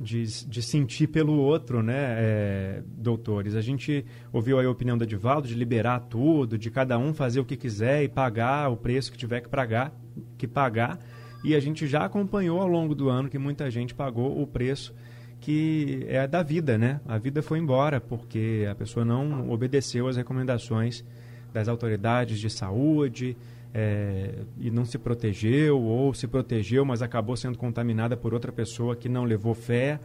de, 0.00 0.24
de 0.46 0.62
sentir 0.62 1.08
pelo 1.08 1.34
outro, 1.34 1.82
né, 1.82 2.16
é, 2.18 2.82
doutores? 2.86 3.56
A 3.56 3.60
gente 3.60 4.04
ouviu 4.32 4.58
a 4.58 4.70
opinião 4.70 4.96
do 4.96 5.04
Edivaldo 5.04 5.48
de 5.48 5.54
liberar 5.54 6.00
tudo, 6.00 6.56
de 6.56 6.70
cada 6.70 6.98
um 6.98 7.12
fazer 7.12 7.40
o 7.40 7.44
que 7.44 7.56
quiser 7.56 8.04
e 8.04 8.08
pagar 8.08 8.70
o 8.70 8.76
preço 8.76 9.10
que 9.10 9.18
tiver 9.18 9.40
que 9.40 9.48
pagar, 9.48 9.92
que 10.38 10.46
pagar. 10.46 10.98
E 11.42 11.54
a 11.54 11.60
gente 11.60 11.86
já 11.86 12.04
acompanhou 12.04 12.60
ao 12.60 12.68
longo 12.68 12.94
do 12.94 13.10
ano 13.10 13.28
que 13.28 13.38
muita 13.38 13.70
gente 13.70 13.94
pagou 13.94 14.40
o 14.40 14.46
preço 14.46 14.94
que 15.44 16.06
é 16.08 16.26
da 16.26 16.42
vida, 16.42 16.78
né? 16.78 17.02
A 17.06 17.18
vida 17.18 17.42
foi 17.42 17.58
embora 17.58 18.00
porque 18.00 18.66
a 18.70 18.74
pessoa 18.74 19.04
não 19.04 19.50
obedeceu 19.50 20.08
às 20.08 20.16
recomendações 20.16 21.04
das 21.52 21.68
autoridades 21.68 22.40
de 22.40 22.48
saúde 22.48 23.36
é, 23.74 24.36
e 24.58 24.70
não 24.70 24.86
se 24.86 24.98
protegeu 24.98 25.78
ou 25.78 26.14
se 26.14 26.26
protegeu, 26.26 26.82
mas 26.86 27.02
acabou 27.02 27.36
sendo 27.36 27.58
contaminada 27.58 28.16
por 28.16 28.32
outra 28.32 28.50
pessoa 28.50 28.96
que 28.96 29.06
não 29.06 29.24
levou 29.24 29.52
fé. 29.52 30.00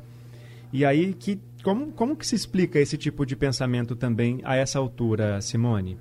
E 0.74 0.84
aí, 0.84 1.14
que, 1.14 1.40
como, 1.64 1.94
como 1.94 2.18
que 2.18 2.28
se 2.28 2.36
explica 2.36 2.78
esse 2.78 2.98
tipo 2.98 3.26
de 3.26 3.38
pensamento 3.38 3.96
também 3.96 4.42
a 4.44 4.58
essa 4.58 4.78
altura, 4.78 5.40
Simone? 5.40 5.98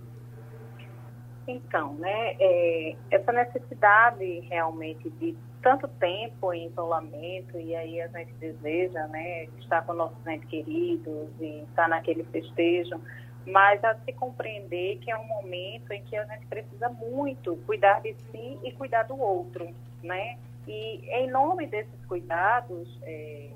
Então, 1.46 1.94
né, 1.94 2.34
é, 2.40 2.96
essa 3.12 3.30
necessidade 3.30 4.40
realmente 4.50 5.08
de 5.10 5.36
tanto 5.62 5.88
tempo 5.88 6.52
em 6.52 6.66
isolamento 6.66 7.58
e 7.58 7.74
aí 7.74 8.00
a 8.00 8.08
gente 8.08 8.32
deseja, 8.34 9.06
né, 9.08 9.44
estar 9.58 9.84
com 9.84 9.92
nossos 9.92 10.26
entes 10.26 10.48
queridos 10.48 11.28
e 11.40 11.64
estar 11.68 11.88
naquele 11.88 12.24
festejo, 12.24 13.00
mas 13.46 13.82
a 13.84 13.94
se 13.96 14.12
compreender 14.12 14.98
que 14.98 15.10
é 15.10 15.16
um 15.16 15.26
momento 15.26 15.90
em 15.92 16.02
que 16.04 16.16
a 16.16 16.24
gente 16.24 16.46
precisa 16.46 16.88
muito 16.88 17.56
cuidar 17.66 18.00
de 18.00 18.14
si 18.30 18.58
e 18.62 18.72
cuidar 18.72 19.04
do 19.04 19.18
outro, 19.18 19.68
né? 20.02 20.38
E 20.66 21.00
em 21.10 21.30
nome 21.30 21.66
desses 21.66 22.04
cuidados 22.06 22.98
é, 23.02 23.50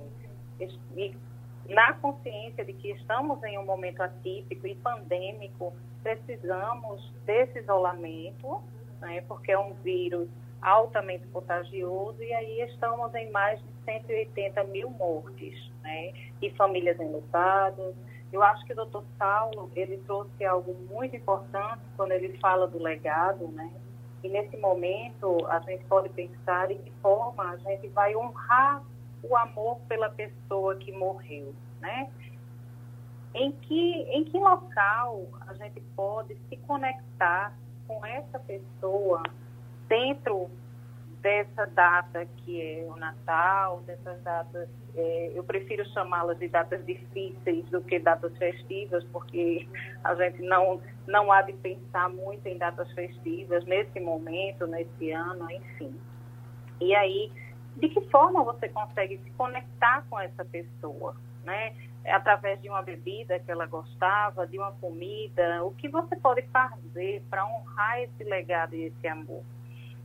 e 0.97 1.15
na 1.69 1.93
consciência 1.95 2.65
de 2.65 2.73
que 2.73 2.91
estamos 2.93 3.43
em 3.45 3.59
um 3.59 3.65
momento 3.65 4.01
atípico 4.03 4.67
e 4.67 4.75
pandêmico, 4.77 5.75
precisamos 6.03 7.13
desse 7.25 7.61
isolamento, 7.61 8.63
né, 9.01 9.23
porque 9.29 9.53
é 9.53 9.59
um 9.59 9.73
vírus 9.75 10.29
altamente 10.63 11.27
contagioso 11.29 12.23
e 12.23 12.33
aí 12.33 12.61
estamos 12.63 13.13
em 13.15 13.31
mais 13.31 13.61
de 13.61 13.67
180 13.85 14.65
mil 14.65 14.89
mortes, 14.91 15.71
né, 15.83 16.13
e 16.41 16.51
famílias 16.51 16.99
enlutadas. 17.01 17.95
Eu 18.33 18.43
acho 18.43 18.65
que 18.65 18.73
o 18.73 18.77
doutor 18.77 19.05
Saulo, 19.19 19.71
ele 19.75 19.99
trouxe 20.07 20.45
algo 20.45 20.75
muito 20.89 21.15
importante 21.17 21.83
quando 21.97 22.13
ele 22.13 22.39
fala 22.39 22.67
do 22.67 22.79
legado, 22.79 23.49
né, 23.49 23.71
e 24.23 24.29
nesse 24.29 24.57
momento 24.57 25.45
a 25.49 25.59
gente 25.61 25.85
pode 25.85 26.09
pensar 26.11 26.71
em 26.71 26.79
que 26.79 26.93
forma 27.03 27.51
a 27.51 27.57
gente 27.57 27.89
vai 27.89 28.15
honrar 28.15 28.83
o 29.23 29.37
amor 29.37 29.79
pela 29.89 30.09
pessoa 30.11 30.77
que 30.77 30.93
morreu, 30.93 31.55
né? 31.81 32.11
Em 33.35 33.51
que, 33.53 34.03
em 34.11 34.25
que 34.25 34.39
local 34.39 35.27
a 35.47 35.55
gente 35.55 35.81
pode 35.97 36.37
se 36.49 36.57
conectar 36.59 37.53
com 37.87 38.05
essa 38.05 38.39
pessoa 38.41 39.23
dentro 39.93 40.51
dessa 41.21 41.67
data 41.67 42.25
que 42.39 42.63
é 42.63 42.91
o 42.91 42.97
Natal, 42.97 43.83
dessas 43.83 44.21
datas, 44.23 44.67
é, 44.97 45.33
eu 45.35 45.45
prefiro 45.45 45.85
chamá-las 45.91 46.39
de 46.39 46.49
datas 46.49 46.85
difíceis 46.87 47.63
do 47.67 47.83
que 47.83 47.99
datas 47.99 48.35
festivas, 48.39 49.05
porque 49.13 49.69
a 50.03 50.15
gente 50.15 50.41
não, 50.41 50.81
não 51.07 51.31
há 51.31 51.43
de 51.43 51.53
pensar 51.53 52.09
muito 52.09 52.47
em 52.47 52.57
datas 52.57 52.91
festivas 52.93 53.67
nesse 53.67 54.01
momento, 54.01 54.67
nesse 54.67 55.11
ano, 55.11 55.47
enfim. 55.51 55.95
E 56.81 56.95
aí, 56.95 57.31
de 57.77 57.91
que 57.91 58.01
forma 58.09 58.43
você 58.43 58.71
consegue 58.71 59.19
se 59.19 59.31
conectar 59.33 60.07
com 60.09 60.19
essa 60.19 60.43
pessoa, 60.47 61.15
né? 61.45 61.75
Através 62.07 62.61
de 62.63 62.69
uma 62.69 62.83
bebida 62.83 63.39
que 63.39 63.51
ela 63.51 63.67
gostava, 63.67 64.47
de 64.47 64.59
uma 64.59 64.73
comida, 64.73 65.63
o 65.63 65.71
que 65.73 65.89
você 65.89 66.17
pode 66.17 66.43
fazer 66.49 67.23
para 67.29 67.45
honrar 67.47 68.01
esse 68.01 68.25
legado 68.25 68.75
e 68.75 68.85
esse 68.85 69.07
amor? 69.07 69.43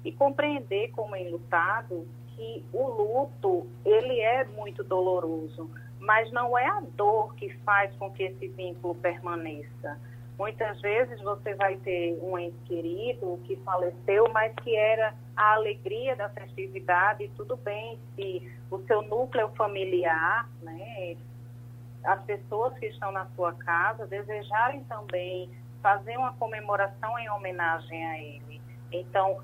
E 0.04 0.12
compreender 0.12 0.92
como 0.92 1.16
enlutado 1.16 2.08
que 2.36 2.64
o 2.72 2.88
luto, 2.88 3.68
ele 3.84 4.20
é 4.20 4.46
muito 4.46 4.84
doloroso, 4.84 5.70
mas 6.00 6.32
não 6.32 6.58
é 6.58 6.68
a 6.68 6.82
dor 6.96 7.34
que 7.36 7.50
faz 7.66 7.94
com 7.96 8.12
que 8.12 8.24
esse 8.24 8.48
vínculo 8.50 8.96
permaneça. 8.96 10.00
Muitas 10.38 10.80
vezes 10.82 11.20
você 11.22 11.56
vai 11.56 11.78
ter 11.78 12.18
um 12.22 12.38
ente 12.38 12.58
querido 12.66 13.40
que 13.46 13.56
faleceu, 13.58 14.30
mas 14.32 14.54
que 14.64 14.76
era 14.76 15.16
a 15.36 15.56
alegria 15.56 16.16
da 16.16 16.30
festividade, 16.30 17.30
tudo 17.36 17.58
bem 17.58 18.00
se 18.16 18.48
o 18.70 18.80
seu 18.84 19.02
núcleo 19.02 19.50
familiar, 19.58 20.48
né, 20.62 21.18
as 22.04 22.24
pessoas 22.24 22.78
que 22.78 22.86
estão 22.86 23.12
na 23.12 23.26
sua 23.36 23.54
casa 23.54 24.06
desejarem 24.06 24.84
também 24.84 25.50
fazer 25.82 26.16
uma 26.18 26.34
comemoração 26.34 27.18
em 27.18 27.30
homenagem 27.30 28.06
a 28.06 28.20
ele. 28.20 28.62
Então, 28.92 29.42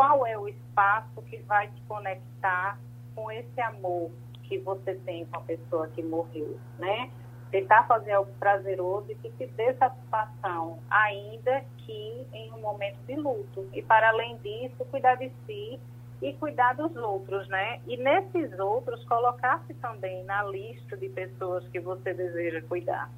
qual 0.00 0.26
é 0.26 0.38
o 0.38 0.48
espaço 0.48 1.20
que 1.28 1.36
vai 1.42 1.68
te 1.68 1.82
conectar 1.82 2.80
com 3.14 3.30
esse 3.30 3.60
amor 3.60 4.10
que 4.44 4.56
você 4.56 4.94
tem 4.94 5.26
com 5.26 5.36
a 5.36 5.40
pessoa 5.42 5.88
que 5.88 6.02
morreu, 6.02 6.58
né? 6.78 7.10
tentar 7.50 7.82
fazer 7.86 8.12
algo 8.12 8.32
prazeroso 8.38 9.12
e 9.12 9.14
que 9.16 9.28
te 9.32 9.46
dê 9.48 9.74
satisfação, 9.74 10.78
ainda 10.88 11.64
que 11.76 12.26
em 12.32 12.50
um 12.50 12.62
momento 12.62 12.96
de 13.06 13.14
luto. 13.14 13.68
E 13.74 13.82
para 13.82 14.08
além 14.08 14.38
disso, 14.38 14.82
cuidar 14.90 15.16
de 15.16 15.30
si 15.44 15.78
e 16.22 16.32
cuidar 16.32 16.72
dos 16.72 16.96
outros, 16.96 17.46
né? 17.48 17.80
E 17.86 17.98
nesses 17.98 18.58
outros, 18.58 19.04
colocar-se 19.04 19.74
também 19.74 20.24
na 20.24 20.44
lista 20.44 20.96
de 20.96 21.10
pessoas 21.10 21.68
que 21.68 21.78
você 21.78 22.14
deseja 22.14 22.62
cuidar. 22.62 23.10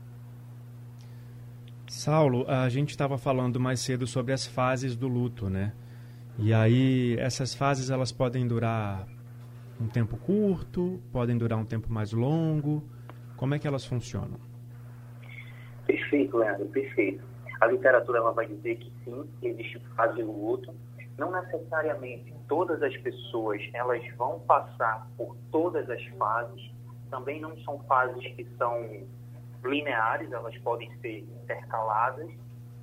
Saulo, 1.86 2.44
a 2.48 2.68
gente 2.68 2.90
estava 2.90 3.16
falando 3.18 3.60
mais 3.60 3.78
cedo 3.78 4.04
sobre 4.04 4.32
as 4.32 4.46
fases 4.48 4.96
do 4.96 5.06
luto, 5.06 5.48
né? 5.48 5.72
E 6.38 6.52
aí 6.52 7.16
essas 7.18 7.54
fases 7.54 7.90
elas 7.90 8.10
podem 8.10 8.46
durar 8.46 9.06
um 9.80 9.86
tempo 9.86 10.16
curto, 10.16 11.00
podem 11.12 11.36
durar 11.36 11.58
um 11.58 11.64
tempo 11.64 11.92
mais 11.92 12.12
longo. 12.12 12.82
Como 13.36 13.54
é 13.54 13.58
que 13.58 13.66
elas 13.66 13.84
funcionam? 13.84 14.38
Perfeito, 15.86 16.36
Leandro, 16.38 16.66
perfeito. 16.66 17.24
A 17.60 17.66
literatura 17.66 18.18
ela 18.18 18.32
vai 18.32 18.46
dizer 18.46 18.76
que 18.76 18.92
sim, 19.04 19.28
existe 19.42 19.78
fase 19.96 20.16
de 20.16 20.22
luto. 20.22 20.74
Não 21.18 21.30
necessariamente 21.30 22.32
todas 22.48 22.82
as 22.82 22.96
pessoas 22.98 23.60
elas 23.74 24.02
vão 24.16 24.40
passar 24.40 25.06
por 25.16 25.36
todas 25.50 25.88
as 25.90 26.02
fases. 26.18 26.72
Também 27.10 27.40
não 27.40 27.56
são 27.58 27.78
fases 27.84 28.24
que 28.34 28.46
são 28.56 29.06
lineares, 29.64 30.32
elas 30.32 30.56
podem 30.58 30.90
ser 31.00 31.18
intercaladas, 31.20 32.30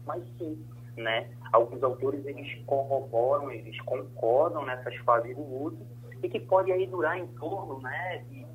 mas 0.06 0.24
sim, 0.38 0.58
né? 0.96 1.30
Alguns 1.52 1.82
autores 1.84 2.26
eles 2.26 2.62
corroboram, 2.66 3.52
eles 3.52 3.80
concordam 3.82 4.66
nessas 4.66 4.96
fases 4.98 5.36
do 5.36 5.42
luto 5.42 5.80
e 6.22 6.30
que 6.30 6.40
pode 6.40 6.72
aí 6.72 6.86
durar 6.86 7.18
em 7.18 7.28
torno, 7.28 7.80
né, 7.80 8.24
de 8.30 8.46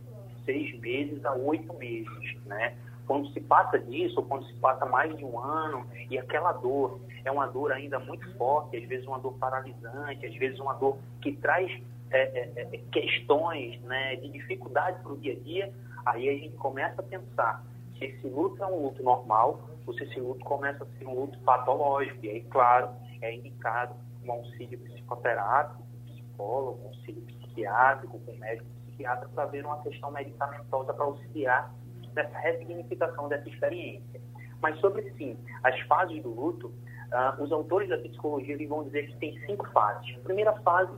seis 0.45 0.79
meses 0.81 1.25
a 1.25 1.33
oito 1.35 1.73
meses, 1.75 2.37
né? 2.45 2.77
Quando 3.07 3.29
se 3.31 3.41
passa 3.41 3.79
disso, 3.79 4.21
ou 4.21 4.27
quando 4.27 4.47
se 4.47 4.55
passa 4.55 4.87
mais 4.87 5.15
de 5.17 5.25
um 5.25 5.39
ano, 5.39 5.87
e 6.11 6.19
aquela 6.19 6.53
dor 6.53 7.01
é 7.25 7.31
uma 7.31 7.47
dor 7.47 7.73
ainda 7.73 7.99
muito 7.99 8.31
forte, 8.37 8.77
às 8.77 8.85
vezes 8.85 9.07
uma 9.07 9.19
dor 9.19 9.35
paralisante, 9.35 10.25
às 10.25 10.35
vezes 10.37 10.59
uma 10.59 10.75
dor 10.75 10.99
que 11.21 11.33
traz 11.33 11.71
é, 12.11 12.21
é, 12.21 12.69
é 12.73 12.79
questões 12.91 13.81
né, 13.83 14.17
de 14.17 14.29
dificuldade 14.29 15.03
para 15.03 15.13
o 15.13 15.19
dia 15.19 15.33
a 15.33 15.37
dia, 15.37 15.73
Aí 16.05 16.29
a 16.29 16.33
gente 16.33 16.57
começa 16.57 17.01
a 17.01 17.05
pensar 17.05 17.65
se 17.99 18.05
esse 18.05 18.27
luto 18.29 18.63
é 18.63 18.67
um 18.67 18.83
luto 18.83 19.03
normal 19.03 19.61
ou 19.87 19.95
se 19.95 20.05
esse 20.05 20.19
luto 20.19 20.45
começa 20.45 20.85
a 20.85 20.99
ser 20.99 21.07
um 21.07 21.15
luto 21.21 21.39
patológico. 21.41 22.25
E 22.25 22.31
aí, 22.31 22.41
claro, 22.45 22.91
é 23.21 23.35
indicado 23.35 23.95
um 24.25 24.33
auxílio 24.33 24.79
psicoterápico, 24.79 25.83
psicólogo, 26.07 26.83
um 26.83 26.89
auxílio 26.89 27.23
psiquiátrico, 27.23 28.19
com 28.21 28.33
médico 28.37 28.69
psiquiatra, 28.87 29.29
para 29.29 29.47
ver 29.47 29.65
uma 29.65 29.83
questão 29.83 30.11
medicamentosa 30.11 30.93
para 30.95 31.05
auxiliar 31.05 31.75
nessa 32.15 32.39
ressignificação 32.39 33.29
dessa 33.29 33.49
experiência. 33.49 34.21
Mas 34.61 34.79
sobre, 34.81 35.11
sim, 35.19 35.37
as 35.63 35.79
fases 35.83 36.23
do 36.23 36.31
luto, 36.31 36.69
uh, 36.69 37.43
os 37.43 37.53
autores 37.53 37.89
da 37.89 37.99
psicologia 37.99 38.57
vão 38.69 38.85
dizer 38.85 39.09
que 39.09 39.17
tem 39.19 39.39
cinco 39.47 39.69
fases. 39.71 40.17
A 40.17 40.21
primeira 40.21 40.53
fase 40.61 40.93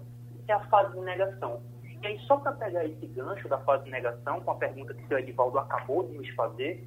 é 0.47 0.53
a 0.53 0.61
fase 0.69 0.93
de 0.93 1.00
negação. 1.00 1.61
E 2.03 2.07
aí, 2.07 2.19
só 2.21 2.37
para 2.37 2.53
pegar 2.53 2.85
esse 2.85 3.07
gancho 3.07 3.49
da 3.49 3.59
fase 3.59 3.85
de 3.85 3.91
negação, 3.91 4.41
com 4.41 4.50
a 4.50 4.57
pergunta 4.57 4.95
que 4.95 5.03
o 5.03 5.09
senhor 5.09 5.21
Edivaldo 5.21 5.59
acabou 5.59 6.07
de 6.07 6.17
nos 6.17 6.29
fazer, 6.31 6.87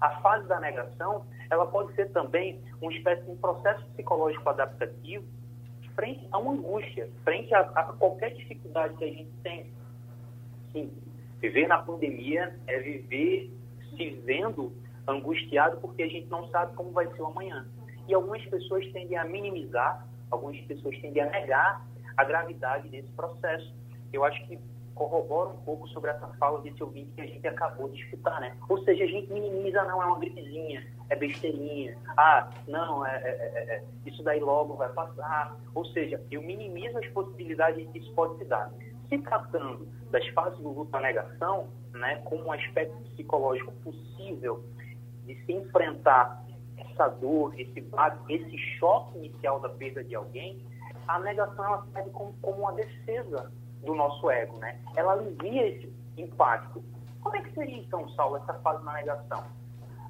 a 0.00 0.20
fase 0.20 0.46
da 0.46 0.60
negação, 0.60 1.26
ela 1.50 1.66
pode 1.66 1.94
ser 1.94 2.10
também 2.12 2.62
uma 2.80 2.92
espécie 2.92 3.22
de 3.22 3.30
um 3.30 3.36
processo 3.36 3.84
psicológico 3.90 4.48
adaptativo 4.48 5.24
frente 5.94 6.28
a 6.30 6.38
uma 6.38 6.52
angústia, 6.52 7.08
frente 7.24 7.52
a, 7.54 7.60
a 7.60 7.84
qualquer 7.94 8.34
dificuldade 8.34 8.94
que 8.96 9.04
a 9.04 9.08
gente 9.08 9.30
tem. 9.42 9.72
Sim, 10.72 10.92
viver 11.40 11.66
na 11.66 11.78
pandemia 11.78 12.54
é 12.66 12.78
viver 12.78 13.50
se 13.96 14.10
vendo 14.24 14.72
angustiado 15.08 15.78
porque 15.78 16.02
a 16.02 16.08
gente 16.08 16.28
não 16.28 16.48
sabe 16.50 16.74
como 16.76 16.90
vai 16.90 17.06
ser 17.08 17.22
o 17.22 17.26
amanhã. 17.26 17.66
E 18.06 18.14
algumas 18.14 18.44
pessoas 18.44 18.84
tendem 18.92 19.16
a 19.16 19.24
minimizar, 19.24 20.06
algumas 20.30 20.60
pessoas 20.62 20.96
tendem 21.00 21.22
a 21.22 21.30
negar 21.30 21.86
a 22.16 22.24
gravidade 22.24 22.88
desse 22.88 23.10
processo. 23.12 23.74
Eu 24.12 24.24
acho 24.24 24.46
que 24.46 24.58
corrobora 24.96 25.50
um 25.50 25.58
pouco 25.58 25.86
sobre 25.88 26.10
essa 26.10 26.26
fala 26.38 26.60
desse 26.62 26.82
ouvinte 26.82 27.12
que 27.14 27.20
a 27.20 27.26
gente 27.26 27.46
acabou 27.46 27.88
de 27.90 28.02
escutar, 28.02 28.40
né? 28.40 28.56
Ou 28.68 28.82
seja, 28.82 29.04
a 29.04 29.06
gente 29.06 29.30
minimiza, 29.30 29.84
não, 29.84 30.02
é 30.02 30.06
uma 30.06 30.18
gripezinha, 30.18 30.86
é 31.10 31.14
besteirinha, 31.14 31.96
ah, 32.16 32.50
não, 32.66 33.06
é, 33.06 33.16
é, 33.22 33.28
é, 33.28 33.74
é 33.76 33.84
isso 34.06 34.22
daí 34.22 34.40
logo 34.40 34.74
vai 34.74 34.88
passar. 34.88 35.54
Ou 35.74 35.84
seja, 35.86 36.20
eu 36.30 36.42
minimizo 36.42 36.98
as 36.98 37.06
possibilidades 37.08 37.86
que 37.90 37.98
isso 37.98 38.12
pode 38.14 38.38
se 38.38 38.46
dar. 38.46 38.72
Se 39.08 39.18
tratando 39.18 39.86
das 40.10 40.26
fases 40.28 40.58
do 40.58 40.70
luto 40.70 40.90
da 40.90 41.00
negação, 41.00 41.68
né, 41.92 42.16
como 42.24 42.46
um 42.46 42.52
aspecto 42.52 42.96
psicológico 43.10 43.72
possível 43.84 44.64
de 45.26 45.36
se 45.44 45.52
enfrentar 45.52 46.42
essa 46.78 47.08
dor, 47.08 47.52
esse 47.60 47.84
esse 48.30 48.58
choque 48.78 49.18
inicial 49.18 49.60
da 49.60 49.68
perda 49.68 50.02
de 50.02 50.14
alguém, 50.14 50.64
a 51.06 51.18
negação 51.20 51.64
ela 51.64 51.86
serve 51.92 52.10
como, 52.10 52.32
como 52.40 52.60
uma 52.60 52.72
defesa 52.72 53.52
do 53.86 53.94
nosso 53.94 54.28
ego, 54.30 54.58
né? 54.58 54.78
Ela 54.96 55.12
alivia 55.12 55.68
esse 55.68 55.90
impacto. 56.18 56.82
Como 57.22 57.34
é 57.34 57.40
que 57.40 57.52
seria 57.54 57.78
então, 57.78 58.08
Saulo, 58.10 58.36
essa 58.36 58.54
fase 58.54 58.84
da 58.84 58.92
negação? 58.92 59.44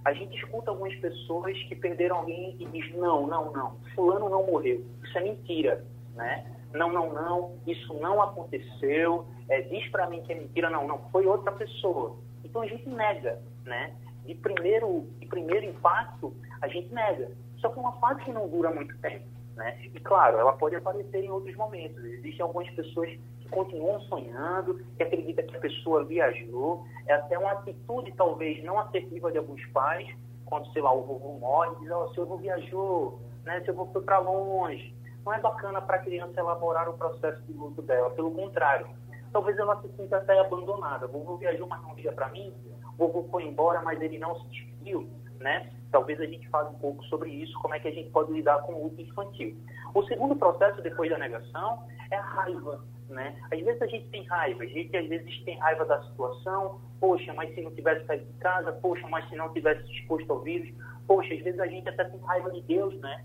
A 0.05 0.13
gente 0.13 0.37
escuta 0.37 0.71
algumas 0.71 0.95
pessoas 0.97 1.57
que 1.65 1.75
perderam 1.75 2.19
alguém 2.19 2.57
e 2.59 2.67
diz 2.67 2.95
não, 2.95 3.27
não, 3.27 3.53
não, 3.53 3.77
fulano 3.95 4.29
não 4.29 4.47
morreu. 4.47 4.85
Isso 5.03 5.19
é 5.19 5.21
mentira, 5.23 5.85
né? 6.15 6.53
Não, 6.73 6.93
não, 6.93 7.13
não, 7.13 7.59
isso 7.67 7.95
não 7.95 8.23
aconteceu. 8.23 9.27
É, 9.49 9.63
diz 9.63 9.89
para 9.91 10.09
mim 10.09 10.23
que 10.23 10.33
é 10.33 10.37
mentira, 10.37 10.71
não, 10.71 10.87
não, 10.87 10.99
foi 11.11 11.27
outra 11.27 11.53
pessoa. 11.53 12.17
Então 12.45 12.63
a 12.63 12.67
gente 12.67 12.89
nega, 12.89 13.41
né? 13.65 13.95
De 14.25 14.35
primeiro, 14.35 15.07
de 15.19 15.27
primeiro 15.27 15.67
impacto, 15.67 16.35
a 16.61 16.69
gente 16.69 16.93
nega. 16.93 17.31
Só 17.59 17.69
que 17.69 17.79
é 17.79 17.83
uma 17.83 17.93
fase 17.95 18.23
que 18.23 18.33
não 18.33 18.49
dura 18.49 18.71
muito 18.71 18.97
tempo. 18.99 19.25
Né? 19.57 19.81
E 19.83 20.01
claro, 20.01 20.39
ela 20.39 20.53
pode 20.53 20.77
aparecer 20.77 21.25
em 21.25 21.31
outros 21.31 21.57
momentos. 21.57 22.05
Existem 22.05 22.43
algumas 22.43 22.69
pessoas 22.71 23.09
que 23.41 23.49
continuam 23.49 23.99
sonhando, 24.03 24.85
que 24.97 25.03
acreditam 25.03 25.47
que 25.47 25.57
a 25.57 25.61
pessoa 25.61 26.05
viajou. 26.05 26.85
É 27.07 27.15
até 27.15 27.39
uma 27.39 27.53
atitude, 27.53 28.13
talvez, 28.13 28.63
não 28.63 28.79
assertiva 28.79 29.33
de 29.33 29.39
alguns 29.39 29.65
pais, 29.69 30.07
quando, 30.45 30.71
sei 30.73 30.83
lá, 30.83 30.93
o 30.93 31.03
vovô 31.03 31.39
morre, 31.39 31.75
diz, 31.81 31.91
oh, 31.91 32.09
seu 32.13 32.25
avô 32.25 32.37
viajou, 32.37 33.19
né? 33.45 33.63
seu 33.63 33.73
avô 33.73 33.87
foi 33.87 34.03
para 34.03 34.19
longe. 34.19 34.95
Não 35.25 35.33
é 35.33 35.41
bacana 35.41 35.81
para 35.81 35.97
a 35.97 36.01
criança 36.01 36.39
elaborar 36.39 36.89
o 36.89 36.93
processo 36.93 37.43
de 37.45 37.53
luto 37.55 37.81
dela, 37.83 38.11
pelo 38.11 38.31
contrário. 38.31 38.87
Talvez 39.33 39.59
ela 39.59 39.81
se 39.81 39.89
sinta 39.97 40.19
até 40.19 40.39
abandonada. 40.39 41.07
O 41.07 41.09
vovô 41.09 41.37
viajou, 41.37 41.67
mas 41.67 41.83
não 41.83 41.95
liga 41.95 42.13
para 42.13 42.29
mim. 42.29 42.55
O 42.99 43.07
vovô 43.07 43.29
foi 43.31 43.45
embora, 43.45 43.81
mas 43.83 44.01
ele 44.01 44.19
não 44.19 44.37
se 44.37 44.47
despediu 44.49 45.09
né? 45.41 45.71
Talvez 45.97 46.21
a 46.21 46.27
gente 46.27 46.47
fale 46.51 46.69
um 46.69 46.79
pouco 46.79 47.03
sobre 47.05 47.31
isso, 47.31 47.59
como 47.63 47.75
é 47.75 47.81
que 47.81 47.89
a 47.89 47.91
gente 47.91 48.11
pode 48.11 48.31
lidar 48.31 48.61
com 48.65 48.75
o 48.75 48.83
luto 48.85 49.01
infantil. 49.01 49.57
O 49.95 50.03
segundo 50.03 50.37
processo, 50.37 50.83
depois 50.83 51.09
da 51.09 51.17
negação, 51.17 51.85
é 52.11 52.17
a 52.17 52.21
raiva, 52.21 52.85
né? 53.09 53.35
Às 53.51 53.61
vezes 53.63 53.81
a 53.81 53.87
gente 53.87 54.07
tem 54.11 54.23
raiva, 54.27 54.63
a 54.63 54.67
gente 54.67 54.95
às 54.95 55.09
vezes 55.09 55.43
tem 55.45 55.59
raiva 55.59 55.87
da 55.87 56.03
situação, 56.03 56.83
poxa, 57.01 57.33
mas 57.33 57.55
se 57.55 57.63
não 57.63 57.75
tivesse 57.75 58.05
saído 58.05 58.27
de 58.27 58.39
casa, 58.41 58.73
poxa, 58.73 59.09
mas 59.09 59.27
se 59.31 59.37
não 59.37 59.51
tivesse 59.55 59.91
exposto 59.91 60.31
ao 60.31 60.41
vírus, 60.41 60.69
poxa, 61.07 61.33
às 61.33 61.41
vezes 61.41 61.59
a 61.59 61.67
gente 61.67 61.89
até 61.89 62.05
tem 62.05 62.21
raiva 62.21 62.51
de 62.51 62.61
Deus, 62.61 62.95
né? 63.01 63.25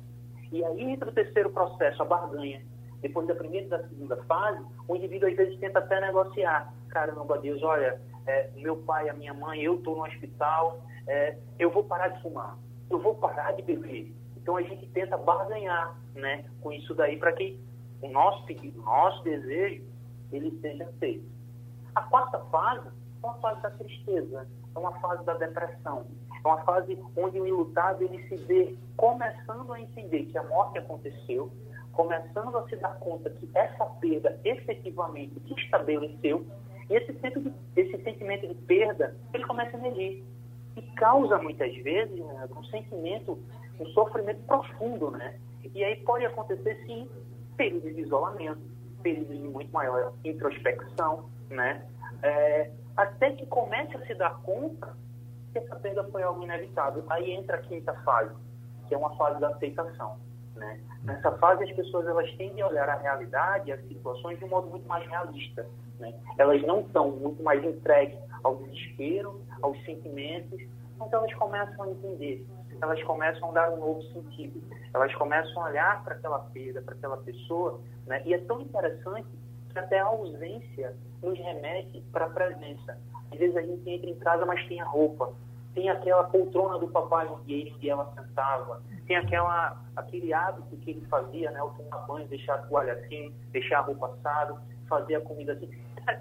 E 0.50 0.64
aí 0.64 0.82
entra 0.82 1.10
o 1.10 1.14
terceiro 1.14 1.50
processo, 1.50 2.02
a 2.02 2.06
barganha. 2.06 2.62
Depois 3.02 3.28
da 3.28 3.36
primeira 3.36 3.66
e 3.66 3.70
da 3.70 3.86
segunda 3.86 4.16
fase, 4.24 4.66
o 4.88 4.96
indivíduo 4.96 5.28
às 5.28 5.36
vezes 5.36 5.60
tenta 5.60 5.80
até 5.80 6.00
negociar. 6.00 6.74
Caramba, 6.88 7.38
Deus, 7.38 7.62
olha, 7.64 8.00
é, 8.26 8.50
meu 8.56 8.78
pai, 8.78 9.10
a 9.10 9.14
minha 9.14 9.34
mãe, 9.34 9.62
eu 9.62 9.76
estou 9.76 9.98
no 9.98 10.06
hospital, 10.06 10.80
é, 11.08 11.38
eu 11.60 11.70
vou 11.72 11.84
parar 11.84 12.10
de 12.10 12.22
fumar, 12.22 12.58
eu 12.90 13.00
vou 13.00 13.16
parar 13.16 13.52
de 13.54 13.62
beber. 13.62 14.14
Então 14.38 14.58
a 14.58 14.62
gente 14.62 14.88
tenta 14.88 15.18
barganhar 15.18 15.96
né, 16.16 16.46
com 16.62 16.72
isso 16.72 16.94
daí 16.96 17.18
para 17.18 17.32
que 17.34 17.60
o 18.02 18.08
nosso 18.10 18.46
pedido, 18.46 18.82
o 18.82 18.86
nosso 18.86 19.24
desejo, 19.24 19.84
ele 20.32 20.60
seja 20.60 20.86
aceito. 20.86 21.26
A 21.94 22.02
quarta 22.04 22.40
fase 22.46 22.88
é 22.88 23.26
uma 23.26 23.36
fase 23.36 23.62
da 23.62 23.70
tristeza, 23.72 24.48
é 24.74 24.80
uma 24.80 24.94
fase 25.00 25.24
da 25.26 25.34
depressão, 25.36 26.06
é 26.44 26.48
uma 26.48 26.64
fase 26.64 26.98
onde 27.16 27.40
o 27.40 27.46
ilutado 27.46 28.04
ele 28.04 28.28
se 28.28 28.36
vê 28.46 28.76
começando 28.96 29.72
a 29.74 29.80
entender 29.80 30.26
que 30.26 30.38
a 30.38 30.44
morte 30.44 30.80
aconteceu, 30.80 31.52
começando 31.92 32.58
a 32.58 32.68
se 32.68 32.76
dar 32.78 32.98
conta 33.00 33.30
que 33.30 33.50
essa 33.54 33.86
perda 33.86 34.40
efetivamente 34.44 35.40
se 35.48 35.54
estabeleceu, 35.62 36.46
e 36.90 36.96
esse, 36.96 37.18
esse 37.76 38.04
sentimento 38.04 38.48
de 38.48 38.56
perda, 38.56 39.16
ele 39.34 39.46
começa 39.46 39.78
a 39.78 39.80
emergir 39.80 40.24
e 40.76 40.82
causa 40.96 41.38
muitas 41.38 41.74
vezes 41.78 42.18
né, 42.18 42.48
um 42.56 42.64
sentimento, 42.66 43.40
um 43.80 43.86
sofrimento 43.88 44.42
profundo, 44.44 45.12
né? 45.12 45.40
E 45.74 45.84
aí 45.84 45.98
pode 45.98 46.26
acontecer 46.26 46.76
sim 46.86 47.10
períodos 47.58 47.96
de 47.96 48.02
isolamento, 48.02 48.62
períodos 49.04 49.38
de 49.38 49.48
muito 49.48 49.72
maior 49.72 50.14
introspecção, 50.24 51.30
né? 51.50 51.86
É, 52.24 52.72
até 52.96 53.32
que 53.32 53.46
comece 53.46 53.96
a 53.96 54.06
se 54.06 54.14
dar 54.16 54.42
conta 54.42 54.96
que 55.52 55.60
essa 55.60 55.76
perda 55.76 56.04
foi 56.06 56.24
algo 56.24 56.44
inevitável. 56.44 57.04
Aí 57.10 57.32
entra 57.32 57.58
a 57.58 57.62
quinta 57.62 57.94
fase, 58.04 58.34
que 58.88 58.96
é 58.96 58.98
uma 58.98 59.16
fase 59.16 59.40
da 59.40 59.50
aceitação. 59.50 60.18
Né? 60.56 60.80
Nessa 61.04 61.32
fase, 61.38 61.64
as 61.64 61.72
pessoas 61.72 62.08
elas 62.08 62.30
tendem 62.36 62.62
a 62.62 62.68
olhar 62.68 62.88
a 62.88 62.96
realidade, 62.96 63.72
as 63.72 63.82
situações 63.88 64.38
de 64.38 64.46
um 64.46 64.50
modo 64.50 64.68
muito 64.68 64.88
mais 64.88 65.08
realista. 65.08 65.68
Né? 66.00 66.14
Elas 66.38 66.62
não 66.64 66.82
estão 66.82 67.12
muito 67.12 67.42
mais 67.44 67.64
entregues 67.64 68.18
ao 68.44 68.56
desespero, 68.58 69.42
aos 69.62 69.84
sentimentos, 69.86 70.62
então 70.96 71.20
elas 71.20 71.34
começam 71.36 71.84
a 71.84 71.90
entender, 71.90 72.46
elas 72.82 73.02
começam 73.04 73.50
a 73.50 73.52
dar 73.54 73.72
um 73.72 73.78
novo 73.78 74.02
sentido, 74.14 74.62
elas 74.94 75.14
começam 75.16 75.64
a 75.64 75.70
olhar 75.70 76.04
para 76.04 76.16
aquela 76.16 76.40
perda, 76.40 76.82
para 76.82 76.96
aquela 76.96 77.18
pessoa, 77.18 77.82
né? 78.06 78.22
e 78.26 78.34
é 78.34 78.38
tão 78.40 78.62
interessante 78.62 79.28
que 79.72 79.80
até 79.80 80.00
a 80.00 80.06
ausência 80.06 80.96
nos 81.22 81.38
remete 81.38 82.04
para 82.12 82.26
a 82.26 82.30
presença. 82.30 82.98
Às 83.32 83.40
vezes 83.40 83.56
a 83.56 83.62
gente 83.62 83.90
entra 83.90 84.10
em 84.10 84.20
casa, 84.20 84.46
mas 84.46 84.68
tem 84.68 84.82
a 84.82 84.86
roupa, 84.86 85.34
tem 85.74 85.90
aquela 85.90 86.24
poltrona 86.26 86.78
do 86.78 86.88
papai 86.88 87.28
onde 87.28 87.54
ele 87.54 87.76
e 87.82 87.90
ela 87.90 88.12
sentava, 88.14 88.82
tem 89.08 89.16
aquela, 89.16 89.82
aquele 89.96 90.34
hábito 90.34 90.76
que 90.78 90.92
ele 90.92 91.06
fazia, 91.08 91.52
né, 91.52 91.62
o 91.62 91.70
tomar 91.70 92.06
banho, 92.08 92.28
deixar 92.28 92.56
a 92.56 92.62
toalha 92.64 92.94
assim, 92.94 93.34
deixar 93.52 93.80
a 93.80 93.82
roupa 93.82 94.08
assada, 94.08 94.56
fazer 94.88 95.16
a 95.16 95.22
comida 95.22 95.54
assim. 95.54 95.70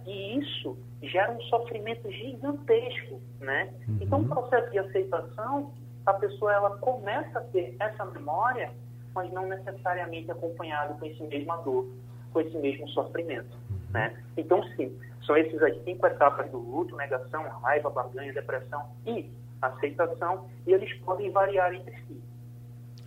E 0.07 0.39
isso 0.39 0.79
gera 1.03 1.33
um 1.33 1.41
sofrimento 1.43 2.11
gigantesco, 2.11 3.21
né? 3.41 3.73
Uhum. 3.89 3.99
Então, 4.01 4.21
o 4.21 4.29
processo 4.29 4.71
de 4.71 4.79
aceitação, 4.79 5.73
a 6.07 6.15
pessoa 6.15 6.53
ela 6.53 6.77
começa 6.79 7.39
a 7.39 7.43
ter 7.45 7.75
essa 7.81 8.05
memória, 8.05 8.71
mas 9.15 9.33
não 9.33 9.49
necessariamente 9.49 10.31
acompanhado 10.31 10.99
com 10.99 11.07
esse 11.07 11.23
mesma 11.25 11.57
dor, 11.59 11.89
com 12.33 12.41
esse 12.41 12.57
mesmo 12.59 12.87
sofrimento, 12.89 13.57
né? 13.91 14.23
Então, 14.37 14.63
sim, 14.77 14.97
são 15.27 15.37
essas 15.37 15.63
as 15.63 15.83
cinco 15.83 16.07
etapas 16.07 16.51
do 16.51 16.59
luto, 16.59 16.97
negação, 16.97 17.43
raiva, 17.63 17.91
barganha, 17.91 18.33
depressão 18.33 18.85
e 19.07 19.31
aceitação, 19.61 20.49
e 20.67 20.73
eles 20.73 20.93
podem 21.01 21.31
variar 21.31 21.75
entre 21.75 21.95
si. 22.07 22.21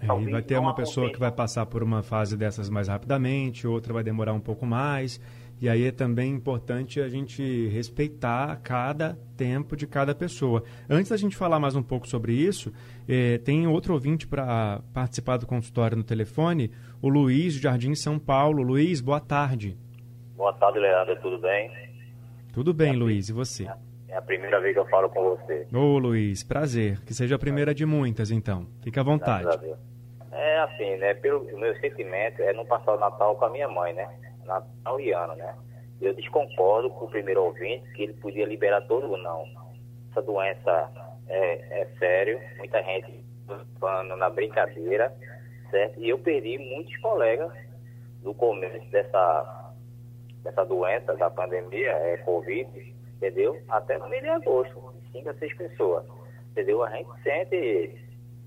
É, 0.01 0.31
vai 0.31 0.41
ter 0.41 0.57
uma 0.57 0.75
pessoa 0.75 1.09
que 1.11 1.19
vai 1.19 1.31
passar 1.31 1.65
por 1.65 1.81
uma 1.81 2.03
fase 2.03 2.35
dessas 2.35 2.69
mais 2.69 2.89
rapidamente, 2.89 3.65
outra 3.65 3.93
vai 3.93 4.03
demorar 4.03 4.33
um 4.33 4.39
pouco 4.39 4.65
mais. 4.65 5.19
E 5.61 5.69
aí 5.69 5.85
é 5.85 5.91
também 5.91 6.33
importante 6.33 6.99
a 6.99 7.07
gente 7.07 7.69
respeitar 7.69 8.59
cada 8.61 9.17
tempo 9.37 9.77
de 9.77 9.87
cada 9.87 10.13
pessoa. 10.13 10.61
Antes 10.89 11.09
da 11.09 11.15
gente 11.15 11.37
falar 11.37 11.57
mais 11.57 11.73
um 11.73 11.81
pouco 11.81 12.05
sobre 12.05 12.33
isso, 12.33 12.73
eh, 13.07 13.37
tem 13.37 13.65
outro 13.65 13.93
ouvinte 13.93 14.27
para 14.27 14.81
participar 14.93 15.37
do 15.37 15.47
consultório 15.47 15.95
no 15.95 16.03
telefone, 16.03 16.69
o 17.01 17.07
Luiz, 17.07 17.53
Jardim 17.53 17.95
São 17.95 18.19
Paulo. 18.19 18.61
Luiz, 18.61 18.99
boa 18.99 19.21
tarde. 19.21 19.77
Boa 20.35 20.51
tarde, 20.51 20.79
Leandro. 20.79 21.15
Tudo 21.21 21.37
bem? 21.37 21.71
Tudo 22.51 22.73
bem, 22.73 22.91
Luiz. 22.91 23.29
E 23.29 23.33
você? 23.33 23.63
Minha, 23.63 23.77
É 24.13 24.17
a 24.17 24.21
primeira 24.21 24.61
vez 24.61 24.75
que 24.75 24.79
eu 24.79 24.85
falo 24.89 25.09
com 25.09 25.23
você. 25.23 25.65
Ô 25.73 25.97
Luiz, 25.97 26.43
prazer. 26.43 27.01
Que 27.01 27.15
seja 27.15 27.33
a 27.33 27.39
primeira 27.39 27.73
de 27.73 27.83
muitas, 27.83 28.29
então. 28.29 28.67
Fique 28.83 28.99
à 28.99 29.03
vontade. 29.03 29.47
É 30.31 30.59
assim, 30.59 30.97
né? 30.97 31.15
Pelo 31.15 31.43
meu 31.57 31.75
sentimento 31.79 32.39
é 32.39 32.53
não 32.53 32.63
passar 32.63 32.93
o 32.93 32.99
Natal 32.99 33.35
com 33.35 33.45
a 33.45 33.49
minha 33.49 33.67
mãe, 33.67 33.91
né? 33.91 34.07
Natal 34.45 34.99
e 34.99 35.11
ano, 35.11 35.33
né? 35.35 35.55
Eu 35.99 36.13
desconcordo 36.13 36.91
com 36.91 37.05
o 37.05 37.09
primeiro 37.09 37.43
ouvinte 37.43 37.91
que 37.93 38.03
ele 38.03 38.13
podia 38.13 38.45
liberar 38.45 38.81
todo 38.81 39.11
o 39.11 39.17
não. 39.17 39.45
Essa 40.11 40.21
doença 40.21 40.91
é, 41.27 41.81
é 41.81 41.87
sério, 41.97 42.39
muita 42.57 42.83
gente 42.83 43.25
falando 43.79 44.15
na 44.15 44.29
brincadeira, 44.29 45.11
certo? 45.71 45.99
E 45.99 46.09
eu 46.09 46.19
perdi 46.19 46.59
muitos 46.59 46.95
colegas 46.97 47.51
no 48.21 48.35
começo 48.35 48.87
dessa, 48.91 49.73
dessa 50.43 50.63
doença, 50.63 51.15
da 51.15 51.31
pandemia, 51.31 51.89
é 51.93 52.17
Covid, 52.17 52.93
entendeu? 53.15 53.61
Até 53.69 53.97
no 53.97 54.09
mês 54.09 54.21
de 54.21 54.29
agosto, 54.29 54.93
cinco 55.11 55.29
a 55.29 55.33
seis 55.35 55.55
pessoas, 55.55 56.05
entendeu? 56.51 56.83
A 56.83 56.89
gente 56.89 57.09
sente, 57.23 57.95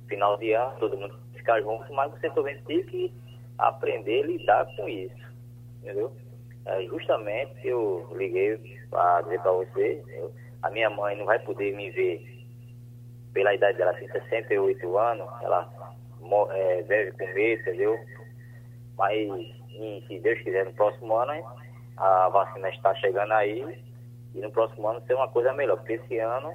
final 0.08 0.36
de 0.36 0.52
ano, 0.52 0.78
todo 0.78 0.96
mundo 0.96 1.18
ficar 1.34 1.60
junto, 1.60 1.92
mas 1.92 2.10
você 2.12 2.28
também 2.30 2.60
tem 2.64 2.84
que 2.84 3.12
aprender 3.58 4.24
a 4.24 4.26
lidar 4.26 4.66
com 4.76 4.88
isso, 4.88 5.34
entendeu? 5.82 6.12
É 6.66 6.82
justamente 6.84 7.54
que 7.60 7.68
eu 7.68 8.08
liguei 8.16 8.58
para 8.90 9.22
dizer 9.22 9.40
para 9.40 9.52
você, 9.52 10.02
a 10.62 10.70
minha 10.70 10.90
mãe 10.90 11.16
não 11.16 11.24
vai 11.24 11.38
poder 11.38 11.74
me 11.76 11.90
ver 11.90 12.36
pela 13.32 13.54
idade 13.54 13.78
dela, 13.78 13.94
tem 13.94 14.08
68 14.08 14.98
anos, 14.98 15.28
ela 15.42 15.70
é, 16.50 16.82
deve 16.82 17.12
comer, 17.12 17.60
entendeu? 17.60 17.98
Mas, 18.96 19.28
se 20.08 20.18
Deus 20.20 20.40
quiser, 20.40 20.64
no 20.64 20.72
próximo 20.72 21.14
ano, 21.14 21.44
a 21.96 22.28
vacina 22.30 22.68
está 22.70 22.94
chegando 22.96 23.32
aí 23.32 23.85
e 24.36 24.40
no 24.40 24.50
próximo 24.50 24.86
ano 24.86 25.02
ser 25.06 25.14
uma 25.14 25.28
coisa 25.28 25.52
melhor, 25.54 25.76
porque 25.78 25.94
esse 25.94 26.18
ano 26.18 26.52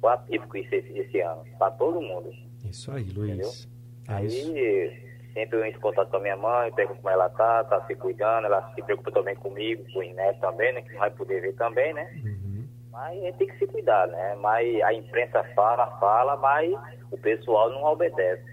foi 0.00 0.12
atípico 0.12 0.56
esse, 0.56 0.76
esse 0.76 1.20
ano, 1.20 1.44
para 1.58 1.72
todo 1.72 2.00
mundo. 2.00 2.30
Isso 2.64 2.92
aí, 2.92 3.04
Luiz. 3.10 3.68
É 4.08 4.14
aí, 4.14 4.26
isso. 4.26 5.32
sempre 5.34 5.58
eu 5.58 5.64
entro 5.64 5.78
em 5.78 5.80
contato 5.80 6.10
com 6.10 6.16
a 6.16 6.20
minha 6.20 6.36
mãe, 6.36 6.72
pergunto 6.72 7.00
como 7.00 7.10
ela 7.10 7.28
tá, 7.30 7.64
tá 7.64 7.84
se 7.86 7.94
cuidando, 7.96 8.46
ela 8.46 8.72
se 8.74 8.82
preocupa 8.82 9.10
também 9.10 9.34
comigo, 9.34 9.84
com 9.92 9.98
o 9.98 10.02
Inés 10.02 10.38
também, 10.38 10.72
né, 10.72 10.82
que 10.82 10.92
não 10.92 11.00
vai 11.00 11.10
poder 11.10 11.40
ver 11.40 11.54
também, 11.54 11.92
né? 11.92 12.08
Uhum. 12.24 12.68
Mas 12.92 13.18
a 13.18 13.26
gente 13.26 13.38
tem 13.38 13.48
que 13.48 13.58
se 13.58 13.66
cuidar, 13.66 14.06
né? 14.06 14.36
Mas 14.36 14.80
a 14.82 14.92
imprensa 14.92 15.42
fala, 15.54 15.86
fala, 15.98 16.36
mas 16.36 16.72
o 17.10 17.18
pessoal 17.18 17.70
não 17.70 17.84
obedece. 17.84 18.44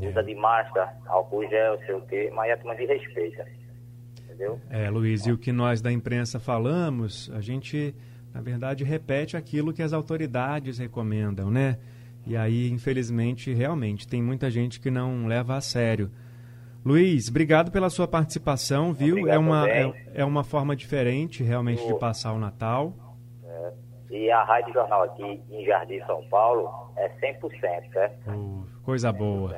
É. 0.00 0.08
Usa 0.08 0.22
de 0.22 0.34
máscara, 0.34 0.96
álcool 1.06 1.46
gel, 1.48 1.78
sei 1.84 1.94
o 1.94 2.00
quê, 2.02 2.30
mas 2.32 2.50
a 2.50 2.56
turma 2.56 2.76
de 2.76 2.86
respeita 2.86 3.46
entendeu? 4.42 4.60
É, 4.70 4.90
Luiz, 4.90 5.26
e 5.26 5.32
o 5.32 5.38
que 5.38 5.52
nós 5.52 5.80
da 5.80 5.92
imprensa 5.92 6.40
falamos, 6.40 7.30
a 7.34 7.40
gente, 7.40 7.94
na 8.34 8.40
verdade, 8.40 8.84
repete 8.84 9.36
aquilo 9.36 9.72
que 9.72 9.82
as 9.82 9.92
autoridades 9.92 10.78
recomendam, 10.78 11.50
né? 11.50 11.78
E 12.26 12.36
aí, 12.36 12.70
infelizmente, 12.70 13.52
realmente, 13.52 14.06
tem 14.06 14.22
muita 14.22 14.50
gente 14.50 14.80
que 14.80 14.90
não 14.90 15.26
leva 15.26 15.56
a 15.56 15.60
sério. 15.60 16.10
Luiz, 16.84 17.28
obrigado 17.28 17.70
pela 17.70 17.88
sua 17.90 18.08
participação, 18.08 18.92
viu? 18.92 19.14
Obrigado 19.14 19.36
é 19.36 19.38
uma, 19.38 19.68
é, 19.68 19.92
é, 20.14 20.24
uma 20.24 20.44
forma 20.44 20.74
diferente, 20.74 21.42
realmente, 21.42 21.86
de 21.86 21.94
passar 21.98 22.32
o 22.32 22.38
Natal. 22.38 22.92
É. 23.44 23.72
E 24.10 24.30
a 24.30 24.42
Rádio 24.42 24.74
Jornal 24.74 25.04
aqui 25.04 25.42
em 25.50 25.64
Jardim, 25.64 26.00
São 26.06 26.22
Paulo, 26.28 26.70
é 26.96 27.08
100%, 27.20 27.92
certo? 27.92 28.30
Uh, 28.30 28.66
coisa 28.84 29.12
100%. 29.12 29.16
boa. 29.16 29.56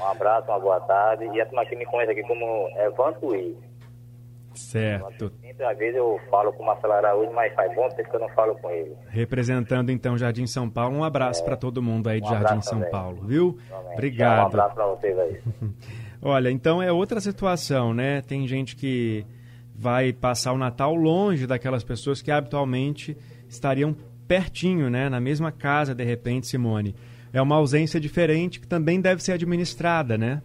um 0.00 0.04
abraço, 0.04 0.50
uma 0.50 0.58
boa 0.58 0.80
tarde. 0.80 1.24
E 1.26 1.40
a 1.40 1.46
turma 1.46 1.66
que 1.66 1.76
me 1.76 1.86
conhece 1.86 2.12
aqui 2.12 2.22
como 2.22 2.68
Evandro 2.78 3.28
Luiz. 3.28 3.56
Certo. 4.58 5.32
Sempre, 5.40 5.64
às 5.64 5.78
vezes 5.78 5.96
eu 5.96 6.20
falo 6.28 6.52
com 6.52 6.62
o 6.62 6.66
Marcelo 6.66 6.92
Araújo, 6.92 7.32
mas 7.32 7.54
faz 7.54 7.74
bom 7.74 7.88
tempo 7.90 8.10
que 8.10 8.16
eu 8.16 8.20
não 8.20 8.28
falo 8.30 8.54
com 8.56 8.70
ele. 8.70 8.94
Representando 9.08 9.90
então 9.90 10.18
Jardim 10.18 10.46
São 10.46 10.68
Paulo, 10.68 10.96
um 10.96 11.04
abraço 11.04 11.42
é, 11.42 11.44
para 11.44 11.56
todo 11.56 11.82
mundo 11.82 12.08
aí 12.08 12.20
de 12.20 12.26
um 12.26 12.30
Jardim 12.30 12.60
São 12.60 12.78
também. 12.78 12.90
Paulo, 12.90 13.22
viu? 13.24 13.58
Também. 13.68 13.92
Obrigado. 13.92 14.42
Um 14.42 14.46
abraço 14.46 14.74
para 14.74 14.86
vocês 14.86 15.18
aí. 15.18 15.40
Olha, 16.20 16.50
então 16.50 16.82
é 16.82 16.90
outra 16.90 17.20
situação, 17.20 17.94
né? 17.94 18.20
Tem 18.22 18.46
gente 18.46 18.74
que 18.74 19.24
vai 19.74 20.12
passar 20.12 20.52
o 20.52 20.58
Natal 20.58 20.94
longe 20.94 21.46
daquelas 21.46 21.84
pessoas 21.84 22.20
que 22.20 22.30
habitualmente 22.32 23.16
estariam 23.48 23.96
pertinho, 24.26 24.90
né? 24.90 25.08
Na 25.08 25.20
mesma 25.20 25.52
casa, 25.52 25.94
de 25.94 26.04
repente, 26.04 26.48
Simone. 26.48 26.94
É 27.32 27.40
uma 27.40 27.56
ausência 27.56 28.00
diferente 28.00 28.58
que 28.58 28.66
também 28.66 29.00
deve 29.00 29.22
ser 29.22 29.32
administrada, 29.32 30.18
né? 30.18 30.42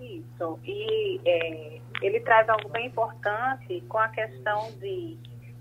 Isso. 0.00 0.58
E 0.64 1.20
é 1.26 1.77
ele 2.02 2.20
traz 2.20 2.48
algo 2.48 2.68
bem 2.68 2.86
importante 2.86 3.80
com 3.88 3.98
a 3.98 4.08
questão 4.08 4.70
de 4.78 5.18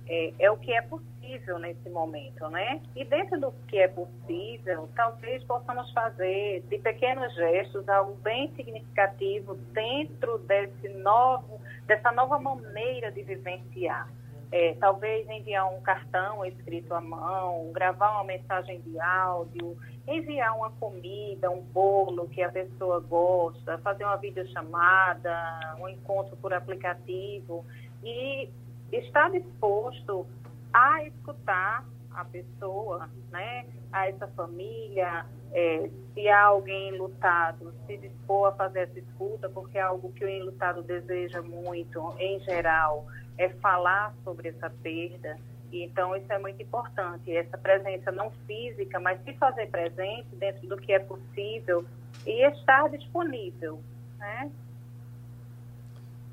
é, 0.07 0.33
é, 0.39 0.51
o 0.51 0.57
que 0.57 0.71
é 0.71 0.81
possível 0.81 1.59
nesse 1.59 1.89
momento, 1.89 2.47
né? 2.49 2.81
E 2.95 3.03
dentro 3.03 3.39
do 3.39 3.51
que 3.67 3.77
é 3.77 3.87
possível, 3.87 4.89
talvez 4.95 5.43
possamos 5.43 5.91
fazer 5.91 6.63
de 6.69 6.77
pequenos 6.77 7.33
gestos 7.35 7.87
algo 7.89 8.15
bem 8.15 8.53
significativo 8.55 9.55
dentro 9.73 10.37
desse 10.39 10.87
novo, 10.89 11.59
dessa 11.85 12.11
nova 12.11 12.39
maneira 12.39 13.11
de 13.11 13.23
vivenciar. 13.23 14.07
É, 14.51 14.75
talvez 14.79 15.29
enviar 15.29 15.71
um 15.73 15.81
cartão 15.81 16.45
escrito 16.45 16.93
à 16.93 17.01
mão, 17.01 17.69
gravar 17.73 18.11
uma 18.11 18.23
mensagem 18.23 18.79
de 18.81 18.97
áudio, 18.99 19.77
enviar 20.07 20.55
uma 20.55 20.71
comida, 20.71 21.51
um 21.51 21.61
bolo 21.61 22.29
que 22.29 22.41
a 22.41 22.49
pessoa 22.49 22.99
gosta, 23.01 23.77
fazer 23.79 24.05
uma 24.05 24.15
videochamada, 24.15 25.75
um 25.79 25.89
encontro 25.89 26.37
por 26.37 26.53
aplicativo 26.53 27.65
e 28.01 28.49
estar 28.91 29.29
disposto 29.31 30.25
a 30.71 31.03
escutar 31.03 31.83
a 32.11 32.25
pessoa, 32.25 33.09
né, 33.31 33.65
a 33.91 34.07
essa 34.07 34.27
família, 34.29 35.25
é, 35.53 35.89
se 36.13 36.27
há 36.27 36.45
alguém 36.45 36.89
enlutado, 36.89 37.73
se 37.85 37.97
dispor 37.97 38.47
a 38.47 38.51
fazer 38.53 38.81
essa 38.81 38.99
escuta, 38.99 39.49
porque 39.49 39.77
é 39.77 39.81
algo 39.81 40.11
que 40.13 40.25
o 40.25 40.29
enlutado 40.29 40.81
deseja 40.81 41.41
muito, 41.41 42.13
em 42.19 42.39
geral, 42.39 43.05
é 43.37 43.49
falar 43.49 44.13
sobre 44.23 44.49
essa 44.49 44.69
perda. 44.69 45.37
E, 45.71 45.83
então, 45.83 46.15
isso 46.15 46.31
é 46.31 46.39
muito 46.39 46.61
importante, 46.61 47.35
essa 47.35 47.57
presença 47.57 48.11
não 48.11 48.31
física, 48.45 48.99
mas 48.99 49.21
se 49.23 49.33
fazer 49.33 49.67
presente 49.67 50.27
dentro 50.35 50.67
do 50.67 50.77
que 50.77 50.93
é 50.93 50.99
possível 50.99 51.85
e 52.25 52.47
estar 52.47 52.89
disponível, 52.89 53.81
né? 54.17 54.49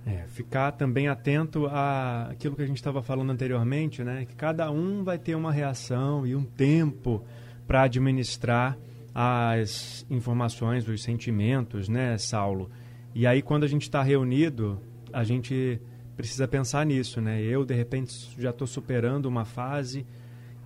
É, 0.06 0.24
ficar 0.28 0.72
também 0.72 1.08
atento 1.08 1.66
a 1.66 2.28
aquilo 2.30 2.54
que 2.54 2.62
a 2.62 2.66
gente 2.66 2.76
estava 2.76 3.02
falando 3.02 3.32
anteriormente, 3.32 4.04
né? 4.04 4.24
Que 4.26 4.36
cada 4.36 4.70
um 4.70 5.02
vai 5.02 5.18
ter 5.18 5.34
uma 5.34 5.50
reação 5.50 6.26
e 6.26 6.36
um 6.36 6.44
tempo 6.44 7.24
para 7.66 7.82
administrar 7.82 8.76
as 9.14 10.04
informações, 10.10 10.86
os 10.86 11.02
sentimentos, 11.02 11.88
né, 11.88 12.18
Saulo? 12.18 12.70
E 13.14 13.26
aí, 13.26 13.40
quando 13.40 13.64
a 13.64 13.68
gente 13.68 13.82
está 13.82 14.02
reunido, 14.02 14.78
a 15.12 15.24
gente 15.24 15.80
precisa 16.16 16.46
pensar 16.46 16.86
nisso, 16.86 17.20
né? 17.20 17.42
Eu, 17.42 17.64
de 17.64 17.74
repente, 17.74 18.12
já 18.40 18.50
estou 18.50 18.66
superando 18.66 19.26
uma 19.26 19.44
fase 19.44 20.06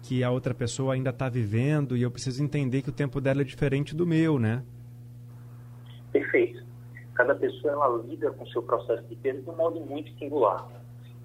que 0.03 0.23
a 0.23 0.31
outra 0.31 0.55
pessoa 0.55 0.95
ainda 0.95 1.11
está 1.11 1.29
vivendo 1.29 1.97
e 1.97 2.03
eu 2.03 2.11
preciso 2.11 2.43
entender 2.43 2.83
que 2.83 2.91
o 2.91 2.93
tempo 2.93 3.21
dela 3.21 3.41
é 3.41 3.45
diferente 3.45 3.95
do 3.95 4.07
meu, 4.07 4.39
né? 4.39 4.63
Perfeito. 6.13 6.63
Cada 7.15 7.35
pessoa 7.35 7.73
ela 7.73 8.03
lida 8.07 8.31
com 8.31 8.45
o 8.45 8.49
seu 8.49 8.63
processo 8.63 9.03
de 9.09 9.17
perda 9.17 9.43
de 9.43 9.51
um 9.51 9.57
modo 9.57 9.81
muito 9.81 10.17
singular. 10.19 10.69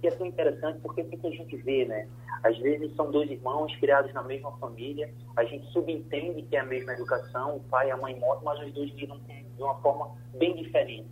E 0.01 0.07
é 0.07 0.11
tão 0.11 0.25
interessante 0.25 0.79
porque 0.81 1.01
o 1.01 1.05
que 1.05 1.27
a 1.27 1.31
gente 1.31 1.55
vê, 1.57 1.85
né? 1.85 2.07
Às 2.43 2.57
vezes 2.57 2.93
são 2.95 3.09
dois 3.11 3.29
irmãos 3.29 3.73
criados 3.77 4.11
na 4.13 4.23
mesma 4.23 4.51
família, 4.57 5.09
a 5.35 5.45
gente 5.45 5.65
subentende 5.71 6.41
que 6.41 6.55
é 6.57 6.59
a 6.59 6.65
mesma 6.65 6.93
educação, 6.93 7.57
o 7.57 7.59
pai 7.61 7.87
e 7.87 7.91
a 7.91 7.97
mãe 7.97 8.19
mortos, 8.19 8.43
mas 8.43 8.59
os 8.59 8.73
dois 8.73 8.91
lidam 8.95 9.17
de 9.19 9.63
uma 9.63 9.75
forma 9.75 10.11
bem 10.37 10.55
diferente 10.55 11.07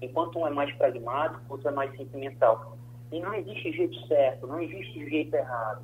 enquanto 0.00 0.38
um 0.38 0.46
é 0.46 0.50
mais 0.50 0.72
pragmático, 0.74 1.40
outro 1.48 1.68
é 1.68 1.72
mais 1.72 1.96
sentimental. 1.96 2.76
E 3.12 3.20
não 3.20 3.34
existe 3.34 3.72
jeito 3.72 4.06
certo, 4.06 4.46
não 4.46 4.60
existe 4.60 5.08
jeito 5.08 5.34
errado. 5.34 5.82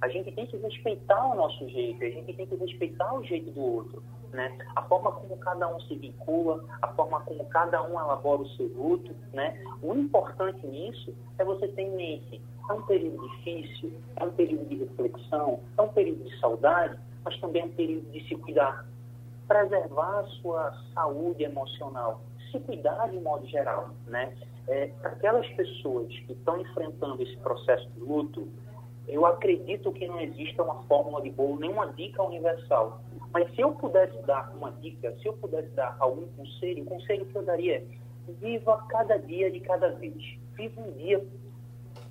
A 0.00 0.08
gente 0.08 0.32
tem 0.32 0.46
que 0.46 0.56
respeitar 0.56 1.26
o 1.26 1.34
nosso 1.34 1.68
jeito, 1.68 2.02
a 2.02 2.08
gente 2.08 2.32
tem 2.32 2.46
que 2.46 2.56
respeitar 2.56 3.14
o 3.14 3.22
jeito 3.24 3.50
do 3.50 3.60
outro. 3.60 4.02
Né? 4.32 4.56
A 4.76 4.82
forma 4.82 5.10
como 5.12 5.36
cada 5.38 5.68
um 5.68 5.80
se 5.80 5.96
vincula, 5.96 6.64
a 6.80 6.88
forma 6.88 7.20
como 7.20 7.44
cada 7.46 7.82
um 7.82 8.00
elabora 8.00 8.42
o 8.42 8.48
seu 8.50 8.68
luto. 8.68 9.12
Né? 9.32 9.62
O 9.82 9.92
importante 9.94 10.64
nisso 10.66 11.14
é 11.38 11.44
você 11.44 11.68
ter 11.68 11.82
em 11.82 11.96
mente, 11.96 12.40
é 12.68 12.72
um 12.72 12.82
período 12.82 13.28
difícil, 13.28 13.92
é 14.16 14.24
um 14.24 14.30
período 14.30 14.68
de 14.68 14.76
reflexão, 14.76 15.60
é 15.76 15.82
um 15.82 15.88
período 15.88 16.24
de 16.24 16.38
saudade, 16.38 16.98
mas 17.24 17.38
também 17.40 17.62
é 17.62 17.64
um 17.64 17.70
período 17.70 18.10
de 18.12 18.26
se 18.28 18.36
cuidar. 18.36 18.86
Preservar 19.48 20.20
a 20.20 20.24
sua 20.40 20.72
saúde 20.94 21.42
emocional, 21.42 22.20
se 22.50 22.58
cuidar 22.60 23.08
de 23.08 23.18
modo 23.20 23.46
geral, 23.46 23.90
né? 24.06 24.34
É, 24.68 24.90
aquelas 25.02 25.46
pessoas 25.48 26.08
que 26.08 26.32
estão 26.32 26.60
enfrentando 26.60 27.22
esse 27.22 27.36
processo 27.38 27.88
de 27.90 28.00
luto, 28.00 28.48
eu 29.08 29.26
acredito 29.26 29.90
que 29.92 30.06
não 30.06 30.20
exista 30.20 30.62
uma 30.62 30.82
fórmula 30.84 31.22
de 31.22 31.30
bolo, 31.30 31.58
nenhuma 31.58 31.86
dica 31.92 32.22
universal. 32.22 33.00
Mas 33.32 33.52
se 33.54 33.60
eu 33.60 33.72
pudesse 33.72 34.16
dar 34.22 34.52
uma 34.56 34.70
dica, 34.72 35.12
se 35.20 35.26
eu 35.26 35.32
pudesse 35.34 35.68
dar 35.70 35.96
algum 35.98 36.26
conselho, 36.28 36.84
o 36.84 36.86
conselho 36.86 37.26
que 37.26 37.36
eu 37.36 37.42
daria 37.42 37.78
é 37.78 37.84
viva 38.40 38.84
cada 38.88 39.16
dia 39.18 39.50
de 39.50 39.60
cada 39.60 39.90
vez. 39.90 40.38
Viva 40.54 40.80
um 40.80 40.92
dia 40.92 41.24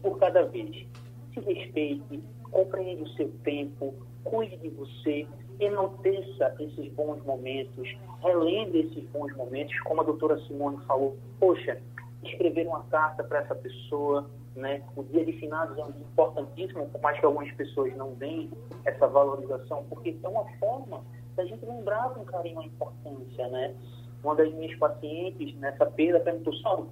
por 0.02 0.17
cada 0.17 0.43
vez. 0.43 0.88
Se 1.34 1.39
respeite, 1.39 2.23
compreende 2.52 3.04
o 3.04 3.10
seu 3.10 3.30
tempo, 3.43 3.93
cuide 4.23 4.58
de 4.58 4.69
você, 4.69 5.28
enalteça 5.60 6.56
esses 6.60 6.91
bons 6.93 7.24
momentos, 7.26 7.89
relembre 8.22 8.80
esses 8.82 9.04
bons 9.10 9.36
momentos, 9.36 9.78
como 9.82 10.02
a 10.02 10.04
doutora 10.04 10.39
Simone 10.45 10.78
falou, 10.86 11.17
poxa, 11.39 11.82
escrever 12.24 12.67
uma 12.67 12.84
carta 12.86 13.24
para 13.24 13.39
essa 13.39 13.56
pessoa, 13.56 14.30
né? 14.56 14.82
O 14.95 15.04
dia 15.04 15.26
de 15.26 15.34
finados 15.34 15.78
é 15.78 15.82
importantíssimo, 15.82 16.88
por 16.89 17.02
mais 17.02 17.19
que 17.19 17.26
algumas 17.26 17.52
pessoas 17.54 17.95
não 17.95 18.13
deem 18.13 18.50
essa 18.86 19.08
valorização, 19.08 19.86
porque 19.89 20.15
é 20.22 20.28
uma 20.28 20.45
forma 20.60 21.02
da 21.36 21.45
gente 21.45 21.65
lembrar 21.65 22.10
com 22.10 22.24
carinho 22.26 22.60
a 22.60 22.65
importância, 22.65 23.48
né? 23.50 23.76
Uma 24.24 24.36
das 24.36 24.54
minhas 24.54 24.78
pacientes 24.78 25.56
nessa 25.60 25.86
perda 25.86 26.19
perguntou 26.19 26.54
só, 26.56 26.86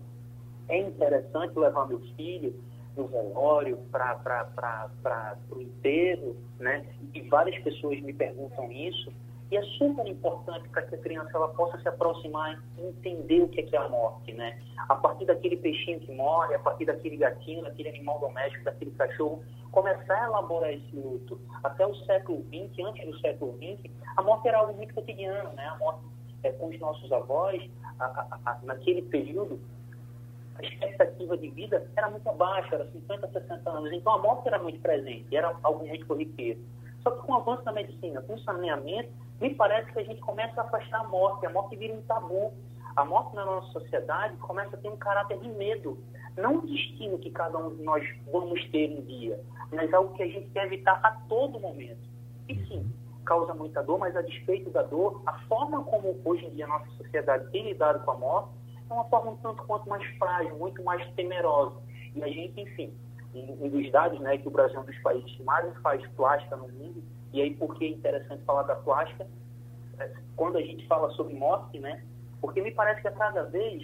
é 0.70 0.80
interessante 0.80 1.58
levar 1.58 1.88
meu 1.88 2.00
filho 2.16 2.54
no 2.98 3.08
velório 3.08 3.78
para 3.92 5.38
o 5.52 5.62
enterro, 5.62 6.36
né? 6.60 6.86
E 7.14 7.22
várias 7.22 7.62
pessoas 7.64 8.02
me 8.02 8.14
perguntam 8.14 8.72
isso. 8.72 9.14
E 9.50 9.56
é 9.56 9.62
super 9.78 10.06
importante 10.06 10.68
para 10.70 10.82
que 10.82 10.96
a 10.96 10.98
criança 10.98 11.32
ela 11.34 11.48
possa 11.50 11.80
se 11.80 11.88
aproximar 11.88 12.62
e 12.78 12.82
entender 12.82 13.42
o 13.42 13.48
que 13.48 13.62
é, 13.62 13.64
que 13.64 13.76
é 13.78 13.80
a 13.80 13.88
morte, 13.88 14.34
né? 14.34 14.60
A 14.90 14.96
partir 14.96 15.26
daquele 15.26 15.56
peixinho 15.56 16.02
que 16.02 16.12
morre, 16.12 16.54
a 16.54 16.60
partir 16.60 16.84
daquele 16.84 17.16
gatinho, 17.16 17.64
daquele 17.64 17.90
animal 17.90 18.20
doméstico, 18.20 18.66
daquele 18.66 18.92
cachorro, 18.92 19.42
começar 19.72 20.22
a 20.22 20.28
elaborar 20.28 20.74
esse 20.74 20.94
luto. 20.94 21.40
Até 21.64 21.88
o 21.88 21.96
século 22.04 22.44
XX, 22.48 22.86
antes 22.86 23.06
do 23.06 23.20
século 23.20 23.58
XX, 23.58 23.90
a 24.18 24.22
morte 24.22 24.50
era 24.50 24.58
algo 24.58 24.74
muito 24.74 24.94
cotidiano, 24.94 25.54
né? 25.54 25.66
A 25.66 25.78
morte 25.78 26.02
é, 26.44 26.52
com 26.52 26.68
os 26.68 26.80
nossos 26.80 27.10
avós, 27.12 27.62
a, 28.00 28.06
a, 28.06 28.40
a, 28.46 28.60
naquele 28.64 29.02
período, 29.04 29.60
a 30.60 30.66
expectativa 30.66 31.38
de 31.38 31.50
vida 31.50 31.90
era 31.96 32.10
muito 32.10 32.32
baixa, 32.34 32.76
era 32.76 32.88
50, 32.92 33.28
60 33.28 33.70
anos. 33.70 33.92
Então 33.94 34.14
a 34.14 34.22
morte 34.22 34.48
era 34.48 34.60
muito 34.60 34.80
presente, 34.82 35.36
era 35.36 35.56
algo 35.64 35.86
muito 35.86 36.06
corriqueiro. 36.06 36.60
Só 37.04 37.12
que 37.12 37.26
com 37.26 37.34
o 37.34 37.36
avanço 37.36 37.64
da 37.64 37.72
medicina, 37.72 38.22
com 38.22 38.34
o 38.34 38.40
saneamento, 38.40 39.10
me 39.40 39.54
parece 39.54 39.92
que 39.92 40.00
a 40.00 40.04
gente 40.04 40.20
começa 40.22 40.60
a 40.60 40.64
afastar 40.64 41.02
a 41.02 41.08
morte, 41.08 41.46
a 41.46 41.50
morte 41.50 41.76
vira 41.76 41.94
um 41.94 42.02
tabu. 42.02 42.54
A 42.96 43.06
morte 43.06 43.36
na 43.36 43.46
nossa 43.46 43.72
sociedade 43.74 44.36
começa 44.38 44.76
a 44.76 44.80
ter 44.80 44.90
um 44.90 44.98
caráter 44.98 45.38
de 45.40 45.48
medo. 45.50 46.00
Não 46.36 46.56
um 46.56 46.66
destino 46.66 47.20
que 47.20 47.30
cada 47.30 47.58
um 47.60 47.76
de 47.76 47.84
nós 47.84 48.04
vamos 48.32 48.64
ter 48.72 48.90
um 48.90 49.02
dia, 49.06 49.40
mas 49.72 49.94
algo 49.94 50.16
que 50.16 50.24
a 50.24 50.28
gente 50.28 50.50
quer 50.50 50.66
evitar 50.66 51.00
a 51.04 51.12
todo 51.30 51.60
momento. 51.60 52.00
E 52.50 52.56
sim, 52.66 52.92
causa 53.24 53.54
muita 53.54 53.84
dor, 53.84 54.00
mas 54.00 54.16
a 54.16 54.22
despeito 54.24 54.72
da 54.72 54.82
dor, 54.82 55.22
a 55.28 55.34
forma 55.42 55.84
como 55.84 56.20
hoje 56.26 56.46
em 56.46 56.50
dia 56.56 56.66
a 56.66 56.70
nossa 56.70 56.90
sociedade 56.98 57.52
tem 57.52 57.66
lidado 57.66 58.04
com 58.04 58.12
a 58.12 58.18
morte 58.18 58.57
é 58.90 58.94
uma 58.94 59.06
forma 59.06 59.32
um 59.32 59.38
tanto 59.38 59.64
quanto 59.64 59.90
mais 59.90 60.06
frágil, 60.18 60.58
muito 60.58 60.84
mais 60.84 61.06
temerosa. 61.14 61.76
E 62.16 62.24
a 62.24 62.28
gente, 62.28 62.62
enfim, 62.62 62.94
um 63.34 63.70
dos 63.70 63.92
dados, 63.92 64.20
né, 64.20 64.38
que 64.38 64.48
o 64.48 64.52
Brasil 64.52 64.78
é 64.78 64.82
um 64.82 64.86
dos 64.86 64.98
países 65.00 65.32
que 65.32 65.44
mais 65.44 65.76
faz 65.82 66.06
plástica 66.16 66.56
no 66.56 66.68
mundo, 66.70 67.04
e 67.34 67.42
aí 67.42 67.54
por 67.54 67.76
que 67.76 67.86
é 67.86 67.90
interessante 67.90 68.44
falar 68.44 68.64
da 68.64 68.76
plástica? 68.76 69.28
É, 70.00 70.12
quando 70.36 70.58
a 70.58 70.62
gente 70.62 70.86
fala 70.88 71.10
sobre 71.12 71.34
morte, 71.34 71.80
né, 71.80 72.04
porque 72.42 72.62
me 72.62 72.72
parece 72.72 73.02
que 73.02 73.08
a 73.08 73.12
cada 73.12 73.44
vez 73.44 73.84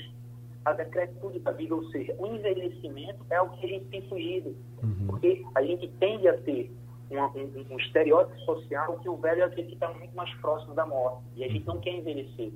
a 0.65 0.71
decrepitude 0.71 1.39
da 1.39 1.51
vida, 1.51 1.75
ou 1.75 1.83
seja, 1.89 2.15
o 2.17 2.25
envelhecimento 2.25 3.25
é 3.29 3.41
o 3.41 3.49
que 3.49 3.65
a 3.65 3.69
gente 3.69 3.85
tem 3.85 4.01
fugido, 4.07 4.55
uhum. 4.81 5.07
porque 5.07 5.45
a 5.55 5.61
gente 5.61 5.87
tende 5.99 6.27
a 6.27 6.37
ter 6.37 6.71
um, 7.11 7.17
um, 7.17 7.65
um, 7.71 7.77
estereótipo 7.77 8.39
social 8.41 8.97
que 8.99 9.09
o 9.09 9.17
velho 9.17 9.41
é 9.41 9.45
aquele 9.45 9.67
que 9.67 9.73
está 9.73 9.91
muito 9.93 10.15
mais 10.15 10.33
próximo 10.35 10.73
da 10.73 10.85
morte, 10.85 11.21
e 11.35 11.43
a 11.43 11.49
gente 11.49 11.67
não 11.67 11.79
quer 11.79 11.91
envelhecer. 11.91 12.53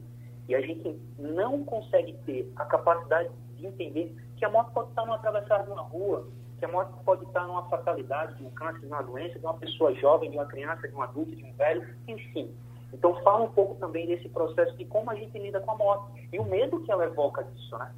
E 0.48 0.56
a 0.56 0.62
gente 0.62 0.98
não 1.20 1.64
consegue 1.64 2.14
ter 2.26 2.52
a 2.56 2.66
capacidade 2.66 3.30
de 3.56 3.66
entender 3.66 4.16
que 4.38 4.46
a 4.46 4.50
morte 4.50 4.72
pode 4.72 4.90
estar 4.90 5.04
numa 5.04 5.16
atravessada 5.16 5.64
de 5.64 5.72
uma 5.72 5.82
rua, 5.82 6.28
que 6.58 6.66
a 6.66 6.68
morte 6.68 6.94
pode 7.04 7.24
estar 7.26 7.46
numa 7.46 7.68
fatalidade, 7.70 8.36
de 8.36 8.46
um 8.46 8.50
câncer, 8.52 8.80
de 8.80 8.88
uma 8.88 9.02
doença, 9.02 9.38
de 9.38 9.46
uma 9.46 9.54
pessoa 9.56 9.94
jovem, 9.96 10.32
de 10.32 10.38
uma 10.38 10.46
criança, 10.46 10.88
de 10.88 10.96
um 10.96 11.02
adulto, 11.02 11.36
de 11.36 11.44
um 11.44 11.54
velho, 11.54 11.88
enfim. 12.08 12.50
Então 12.94 13.14
fala 13.24 13.44
um 13.44 13.52
pouco 13.52 13.76
também 13.76 14.08
desse 14.08 14.30
processo 14.30 14.76
de 14.78 14.86
como 14.86 15.12
a 15.12 15.16
gente 15.16 15.38
lida 15.38 15.60
com 15.60 15.72
a 15.72 15.76
morte 15.76 16.30
e 16.32 16.40
o 16.40 16.46
medo 16.46 16.80
que 16.82 16.92
ela 16.92 17.06
evoca 17.06 17.44
disso, 17.44 17.78
né? 17.78 17.92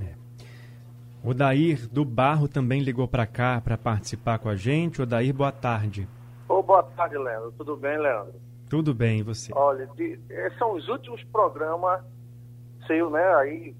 É. 0.00 0.14
O 1.22 1.34
Dair 1.34 1.86
do 1.88 2.04
Barro 2.04 2.48
também 2.48 2.80
ligou 2.80 3.06
para 3.06 3.26
cá 3.26 3.60
para 3.60 3.76
participar 3.76 4.38
com 4.38 4.48
a 4.48 4.56
gente. 4.56 5.02
O 5.02 5.06
Dair, 5.06 5.34
boa 5.34 5.52
tarde. 5.52 6.08
Ô, 6.48 6.62
boa 6.62 6.82
tarde, 6.82 7.18
Leandro. 7.18 7.52
Tudo 7.52 7.76
bem, 7.76 7.98
Leandro? 7.98 8.34
Tudo 8.68 8.94
bem, 8.94 9.22
você? 9.22 9.52
Olha, 9.54 9.86
de, 9.96 10.18
eh, 10.28 10.50
são 10.58 10.74
os 10.74 10.88
últimos 10.88 11.22
programas 11.24 12.02
seu, 12.86 13.10
né, 13.10 13.34
aí, 13.36 13.74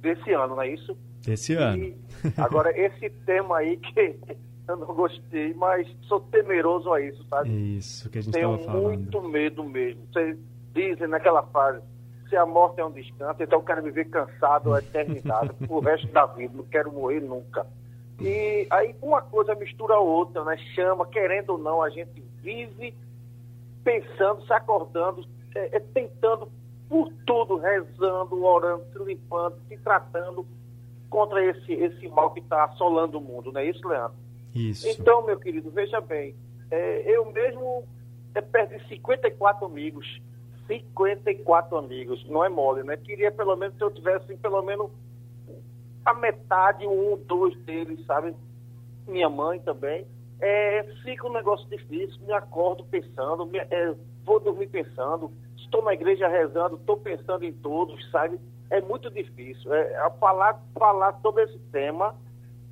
desse 0.00 0.32
ano, 0.32 0.56
não 0.56 0.62
é 0.62 0.68
isso? 0.70 0.96
Desse 1.24 1.52
e, 1.52 1.56
ano. 1.56 1.94
agora, 2.36 2.76
esse 2.78 3.10
tema 3.24 3.58
aí 3.58 3.76
que 3.76 4.18
eu 4.68 4.76
não 4.76 4.86
gostei, 4.94 5.54
mas 5.54 5.86
sou 6.02 6.20
temeroso 6.20 6.92
a 6.92 7.00
isso, 7.00 7.24
sabe? 7.28 7.76
Isso 7.76 8.10
que 8.10 8.18
a 8.18 8.22
gente 8.22 8.34
estava 8.34 8.58
falando. 8.58 8.82
Tenho 8.82 8.98
muito 8.98 9.22
medo 9.22 9.64
mesmo. 9.64 10.02
Vocês 10.12 10.36
dizem 10.74 11.06
naquela 11.06 11.42
fase, 11.44 11.80
se 12.28 12.36
a 12.36 12.44
morte 12.44 12.80
é 12.80 12.84
um 12.84 12.90
descanso, 12.90 13.42
então 13.42 13.60
eu 13.60 13.64
quero 13.64 13.82
viver 13.82 14.06
cansado 14.06 14.74
a 14.74 14.78
eternidade, 14.78 15.50
o 15.68 15.80
resto 15.80 16.08
da 16.08 16.26
vida, 16.26 16.52
não 16.56 16.64
quero 16.64 16.92
morrer 16.92 17.20
nunca. 17.20 17.66
E 18.20 18.66
aí 18.70 18.94
uma 19.02 19.20
coisa 19.20 19.54
mistura 19.54 19.94
a 19.94 20.00
outra, 20.00 20.42
né? 20.44 20.56
Chama, 20.74 21.06
querendo 21.06 21.50
ou 21.50 21.58
não, 21.58 21.82
a 21.82 21.90
gente 21.90 22.22
vive 22.42 22.94
pensando, 23.86 24.44
se 24.44 24.52
acordando, 24.52 25.24
é, 25.54 25.76
é, 25.76 25.80
tentando 25.80 26.50
por 26.88 27.12
tudo, 27.24 27.56
rezando, 27.56 28.44
orando, 28.44 28.84
se 28.92 28.98
limpando, 28.98 29.56
se 29.68 29.76
tratando 29.78 30.44
contra 31.08 31.44
esse, 31.44 31.72
esse 31.72 32.08
mal 32.08 32.32
que 32.32 32.40
está 32.40 32.64
assolando 32.64 33.18
o 33.18 33.20
mundo, 33.20 33.52
não 33.52 33.60
é 33.60 33.66
isso, 33.66 33.86
Leandro? 33.86 34.16
Isso. 34.52 34.88
Então, 34.88 35.24
meu 35.24 35.38
querido, 35.38 35.70
veja 35.70 36.00
bem, 36.00 36.34
é, 36.68 37.02
eu 37.06 37.30
mesmo 37.30 37.84
é, 38.34 38.40
perdi 38.40 38.84
54 38.88 39.64
amigos. 39.64 40.20
54 40.66 41.76
amigos, 41.76 42.28
não 42.28 42.44
é 42.44 42.48
mole, 42.48 42.82
né? 42.82 42.96
Queria 42.96 43.30
pelo 43.30 43.54
menos 43.54 43.76
se 43.76 43.84
eu 43.84 43.90
tivesse 43.90 44.36
pelo 44.38 44.60
menos 44.62 44.90
a 46.04 46.12
metade, 46.12 46.84
um, 46.88 47.16
dois 47.24 47.56
deles, 47.60 48.04
sabe? 48.04 48.34
Minha 49.06 49.30
mãe 49.30 49.60
também 49.60 50.04
é, 50.40 50.82
fica 51.02 51.26
um 51.26 51.32
negócio 51.32 51.66
difícil, 51.68 52.20
me 52.26 52.32
acordo 52.32 52.84
pensando, 52.84 53.46
me, 53.46 53.58
é, 53.58 53.94
vou 54.24 54.38
dormir 54.40 54.68
pensando, 54.68 55.32
estou 55.56 55.82
na 55.82 55.94
igreja 55.94 56.28
rezando, 56.28 56.76
estou 56.76 56.96
pensando 56.96 57.44
em 57.44 57.52
todos, 57.52 58.10
sabe? 58.10 58.38
É 58.70 58.80
muito 58.80 59.10
difícil. 59.10 59.72
É, 59.72 60.10
falar, 60.20 60.60
falar 60.78 61.18
sobre 61.22 61.44
esse 61.44 61.58
tema 61.70 62.14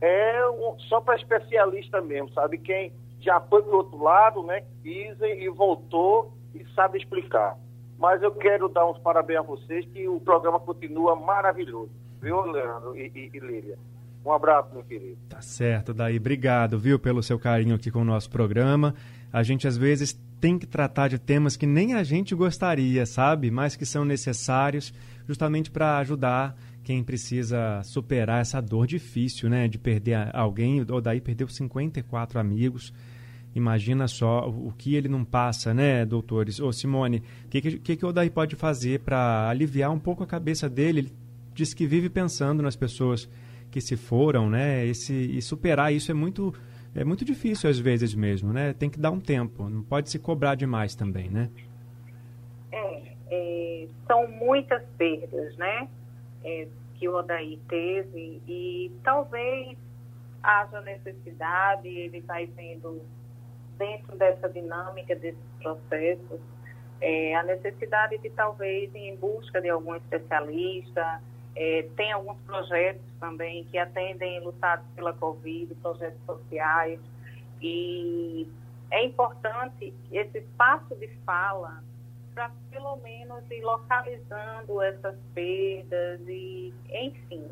é 0.00 0.48
um, 0.50 0.78
só 0.80 1.00
para 1.00 1.16
especialista 1.16 2.00
mesmo, 2.00 2.30
sabe? 2.32 2.58
Quem 2.58 2.92
já 3.20 3.40
foi 3.40 3.62
para 3.62 3.76
outro 3.76 4.02
lado, 4.02 4.42
né? 4.42 4.64
Dizem 4.82 5.42
e 5.42 5.48
voltou 5.48 6.32
e 6.54 6.64
sabe 6.74 6.98
explicar. 6.98 7.56
Mas 7.98 8.22
eu 8.22 8.32
quero 8.32 8.68
dar 8.68 8.86
uns 8.86 8.98
parabéns 8.98 9.38
a 9.38 9.42
vocês 9.42 9.86
que 9.86 10.06
o 10.08 10.20
programa 10.20 10.60
continua 10.60 11.16
maravilhoso. 11.16 11.90
Viu, 12.20 12.40
Leandro 12.42 12.96
e, 12.96 13.10
e, 13.14 13.30
e? 13.36 13.76
Um 14.24 14.32
abraço, 14.32 14.72
meu 14.72 14.82
querido. 14.82 15.18
Tá 15.28 15.42
certo, 15.42 15.92
Daí. 15.92 16.16
Obrigado, 16.16 16.78
viu, 16.78 16.98
pelo 16.98 17.22
seu 17.22 17.38
carinho 17.38 17.74
aqui 17.74 17.90
com 17.90 18.00
o 18.00 18.04
nosso 18.04 18.30
programa. 18.30 18.94
A 19.32 19.42
gente, 19.42 19.68
às 19.68 19.76
vezes, 19.76 20.18
tem 20.40 20.58
que 20.58 20.66
tratar 20.66 21.08
de 21.08 21.18
temas 21.18 21.56
que 21.56 21.66
nem 21.66 21.94
a 21.94 22.02
gente 22.02 22.34
gostaria, 22.34 23.04
sabe? 23.04 23.50
Mas 23.50 23.76
que 23.76 23.84
são 23.84 24.04
necessários 24.04 24.94
justamente 25.26 25.70
para 25.70 25.98
ajudar 25.98 26.56
quem 26.82 27.02
precisa 27.02 27.82
superar 27.82 28.40
essa 28.40 28.60
dor 28.60 28.86
difícil, 28.86 29.50
né? 29.50 29.68
De 29.68 29.78
perder 29.78 30.30
alguém. 30.34 30.80
O 30.80 31.00
Daí 31.00 31.20
perdeu 31.20 31.48
54 31.48 32.38
amigos. 32.38 32.92
Imagina 33.54 34.08
só 34.08 34.48
o 34.48 34.72
que 34.76 34.96
ele 34.96 35.08
não 35.08 35.24
passa, 35.24 35.72
né, 35.72 36.04
doutores? 36.04 36.58
Ô, 36.58 36.72
Simone, 36.72 37.22
o 37.44 37.48
que, 37.48 37.60
que, 37.78 37.96
que 37.96 38.06
o 38.06 38.12
Daí 38.12 38.28
pode 38.28 38.56
fazer 38.56 39.00
para 39.00 39.48
aliviar 39.48 39.92
um 39.92 39.98
pouco 39.98 40.24
a 40.24 40.26
cabeça 40.26 40.68
dele? 40.68 41.00
Ele 41.00 41.12
diz 41.54 41.72
que 41.72 41.86
vive 41.86 42.08
pensando 42.08 42.62
nas 42.62 42.74
pessoas 42.74 43.28
que 43.74 43.80
se 43.80 43.96
foram, 43.96 44.48
né? 44.48 44.86
Esse, 44.86 45.12
e 45.12 45.42
superar 45.42 45.92
isso 45.92 46.08
é 46.12 46.14
muito, 46.14 46.54
é 46.94 47.02
muito 47.02 47.24
difícil 47.24 47.68
às 47.68 47.76
vezes 47.76 48.14
mesmo, 48.14 48.52
né? 48.52 48.72
Tem 48.72 48.88
que 48.88 49.00
dar 49.00 49.10
um 49.10 49.18
tempo, 49.18 49.68
não 49.68 49.82
pode 49.82 50.10
se 50.10 50.16
cobrar 50.16 50.54
demais 50.54 50.94
também, 50.94 51.28
né? 51.28 51.50
É, 52.70 53.14
é 53.32 53.88
são 54.06 54.28
muitas 54.28 54.80
perdas, 54.96 55.56
né? 55.56 55.88
É, 56.44 56.68
que 56.94 57.08
o 57.08 57.16
Odaí 57.16 57.58
teve 57.68 58.40
e 58.46 58.92
talvez 59.02 59.76
haja 60.40 60.80
necessidade, 60.82 61.88
ele 61.88 62.20
vai 62.20 62.46
vendo 62.46 63.02
dentro 63.76 64.16
dessa 64.16 64.48
dinâmica, 64.48 65.16
desses 65.16 65.40
processos, 65.60 66.40
é, 67.00 67.34
a 67.34 67.42
necessidade 67.42 68.18
de 68.18 68.30
talvez 68.30 68.94
ir 68.94 68.98
em 68.98 69.16
busca 69.16 69.60
de 69.60 69.68
algum 69.68 69.96
especialista, 69.96 71.20
é, 71.56 71.88
tem 71.96 72.12
alguns 72.12 72.40
projetos 72.42 73.04
também 73.20 73.64
que 73.64 73.78
atendem 73.78 74.40
lutados 74.40 74.86
pela 74.94 75.12
Covid, 75.12 75.74
projetos 75.76 76.20
sociais, 76.26 77.00
e 77.60 78.48
é 78.90 79.04
importante 79.04 79.94
esse 80.10 80.38
espaço 80.38 80.94
de 80.96 81.08
fala 81.24 81.82
para 82.34 82.50
pelo 82.70 82.96
menos 82.96 83.48
ir 83.50 83.62
localizando 83.62 84.82
essas 84.82 85.16
perdas 85.32 86.20
e, 86.26 86.74
enfim, 86.90 87.48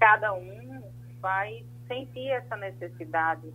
cada 0.00 0.32
um 0.34 0.82
vai 1.20 1.64
sentir 1.86 2.28
essa 2.28 2.56
necessidade 2.56 3.52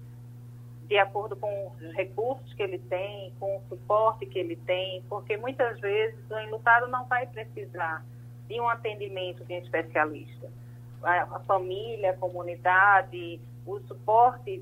de 0.88 0.98
acordo 0.98 1.36
com 1.36 1.68
os 1.68 1.94
recursos 1.94 2.54
que 2.54 2.64
ele 2.64 2.80
tem, 2.80 3.34
com 3.40 3.58
o 3.58 3.62
suporte 3.70 4.26
que 4.26 4.40
ele 4.40 4.56
tem, 4.56 5.02
porque 5.08 5.38
muitas 5.38 5.80
vezes 5.80 6.20
o 6.30 6.40
enlutado 6.40 6.88
não 6.88 7.06
vai 7.06 7.28
precisar 7.28 8.04
de 8.52 8.60
um 8.60 8.68
atendimento 8.68 9.46
de 9.46 9.54
um 9.54 9.60
especialista. 9.60 10.50
A, 11.02 11.22
a 11.24 11.40
família, 11.40 12.12
a 12.12 12.18
comunidade, 12.18 13.40
o 13.66 13.80
suporte 13.88 14.62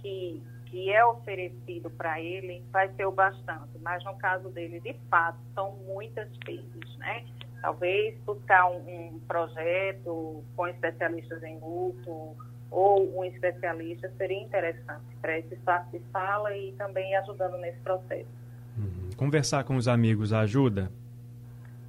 que, 0.00 0.42
que 0.66 0.90
é 0.90 1.04
oferecido 1.04 1.90
para 1.90 2.20
ele 2.20 2.64
vai 2.72 2.88
ser 2.94 3.04
o 3.04 3.12
bastante, 3.12 3.78
mas 3.82 4.02
no 4.04 4.16
caso 4.16 4.48
dele, 4.48 4.80
de 4.80 4.94
fato, 5.10 5.38
são 5.54 5.72
muitas 5.86 6.28
vezes, 6.46 6.96
né? 6.96 7.24
Talvez 7.60 8.18
buscar 8.24 8.70
um, 8.70 8.78
um 8.78 9.20
projeto 9.28 10.42
com 10.56 10.66
especialistas 10.68 11.42
em 11.42 11.58
luto 11.58 12.34
ou 12.70 13.18
um 13.18 13.24
especialista 13.24 14.10
seria 14.16 14.40
interessante 14.40 15.04
para 15.20 15.38
esse 15.38 15.54
espaço 15.54 15.90
de 15.90 16.00
fala 16.12 16.56
e 16.56 16.72
também 16.72 17.14
ajudando 17.16 17.56
nesse 17.58 17.78
processo. 17.80 18.28
Uhum. 18.76 19.10
Conversar 19.16 19.64
com 19.64 19.76
os 19.76 19.88
amigos 19.88 20.32
ajuda? 20.32 20.90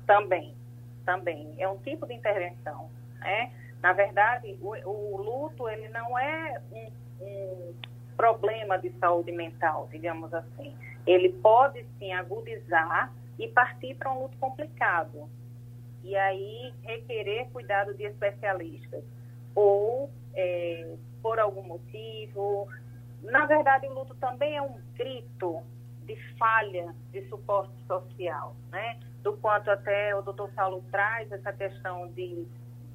Também, 0.05 0.55
também. 1.07 1.55
É 1.57 1.67
um 1.69 1.77
tipo 1.77 2.05
de 2.05 2.13
intervenção, 2.13 2.89
né? 3.19 3.49
Na 3.81 3.93
verdade, 3.93 4.57
o, 4.61 4.75
o 4.89 5.17
luto, 5.17 5.69
ele 5.69 5.87
não 5.87 6.19
é 6.19 6.61
um, 6.69 6.91
um 7.25 7.73
problema 8.17 8.77
de 8.77 8.91
saúde 8.99 9.31
mental, 9.31 9.87
digamos 9.89 10.33
assim. 10.33 10.75
Ele 11.05 11.29
pode 11.29 11.85
sim 11.97 12.11
agudizar 12.11 13.13
e 13.39 13.47
partir 13.47 13.95
para 13.95 14.11
um 14.11 14.23
luto 14.23 14.37
complicado. 14.37 15.29
E 16.03 16.13
aí 16.15 16.73
requerer 16.83 17.47
cuidado 17.51 17.93
de 17.93 18.03
especialistas. 18.03 19.03
Ou, 19.55 20.09
é, 20.33 20.95
por 21.21 21.39
algum 21.39 21.63
motivo. 21.63 22.67
Na 23.23 23.45
verdade, 23.45 23.87
o 23.87 23.93
luto 23.93 24.13
também 24.15 24.57
é 24.57 24.61
um 24.61 24.77
grito 24.95 25.63
de 26.07 26.15
falha 26.37 26.95
de 27.11 27.21
suporte 27.27 27.73
social, 27.85 28.55
né? 28.71 28.99
Do 29.21 29.33
quanto 29.33 29.69
até 29.69 30.15
o 30.15 30.21
doutor 30.21 30.49
Saulo 30.55 30.83
traz 30.89 31.31
essa 31.31 31.51
questão 31.51 32.07
de, 32.13 32.47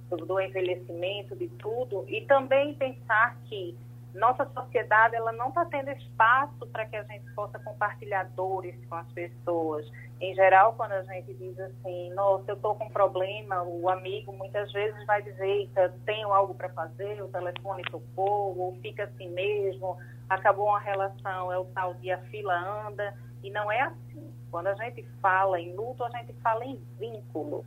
do, 0.08 0.16
do 0.16 0.40
envelhecimento, 0.40 1.36
de 1.36 1.48
tudo, 1.48 2.04
e 2.08 2.22
também 2.22 2.74
pensar 2.74 3.36
que 3.44 3.76
nossa 4.14 4.44
sociedade 4.44 5.16
ela 5.16 5.32
não 5.32 5.48
está 5.48 5.64
tendo 5.64 5.90
espaço 5.90 6.66
para 6.66 6.84
que 6.84 6.96
a 6.96 7.02
gente 7.04 7.24
possa 7.34 7.58
compartilhar 7.58 8.24
dores 8.36 8.74
com 8.86 8.94
as 8.94 9.10
pessoas. 9.12 9.90
Em 10.20 10.34
geral, 10.34 10.74
quando 10.74 10.92
a 10.92 11.02
gente 11.02 11.32
diz 11.34 11.58
assim, 11.58 12.10
nossa, 12.10 12.50
eu 12.50 12.56
estou 12.56 12.74
com 12.74 12.84
um 12.84 12.90
problema, 12.90 13.62
o 13.62 13.88
amigo 13.88 14.32
muitas 14.32 14.70
vezes 14.72 15.04
vai 15.06 15.22
dizer, 15.22 15.70
tenho 16.04 16.32
algo 16.32 16.54
para 16.54 16.68
fazer, 16.70 17.22
o 17.22 17.28
telefone 17.28 17.82
tocou, 17.84 18.56
ou 18.58 18.78
fica 18.82 19.04
assim 19.04 19.28
mesmo, 19.30 19.96
acabou 20.28 20.66
uma 20.68 20.80
relação, 20.80 21.50
é 21.50 21.58
o 21.58 21.64
tal 21.66 21.94
dia 21.94 22.16
a 22.16 22.22
fila 22.28 22.86
anda, 22.86 23.14
e 23.42 23.50
não 23.50 23.72
é 23.72 23.80
assim. 23.80 24.32
Quando 24.50 24.66
a 24.66 24.74
gente 24.74 25.02
fala 25.22 25.58
em 25.58 25.74
luto, 25.74 26.04
a 26.04 26.10
gente 26.10 26.34
fala 26.34 26.64
em 26.64 26.76
vínculo 26.98 27.64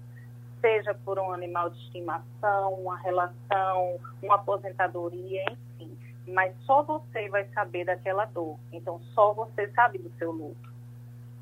seja 0.61 0.95
por 0.95 1.19
um 1.19 1.31
animal 1.31 1.69
de 1.69 1.77
estimação, 1.77 2.73
uma 2.73 2.97
relação, 2.97 3.99
uma 4.19 4.33
aposentadoria, 4.33 5.43
enfim 5.51 5.95
mas 6.27 6.55
só 6.61 6.83
você 6.83 7.29
vai 7.29 7.45
saber 7.49 7.85
daquela 7.85 8.25
dor. 8.25 8.57
Então, 8.71 8.99
só 9.13 9.33
você 9.33 9.67
sabe 9.69 9.99
do 9.99 10.11
seu 10.17 10.31
luto. 10.31 10.73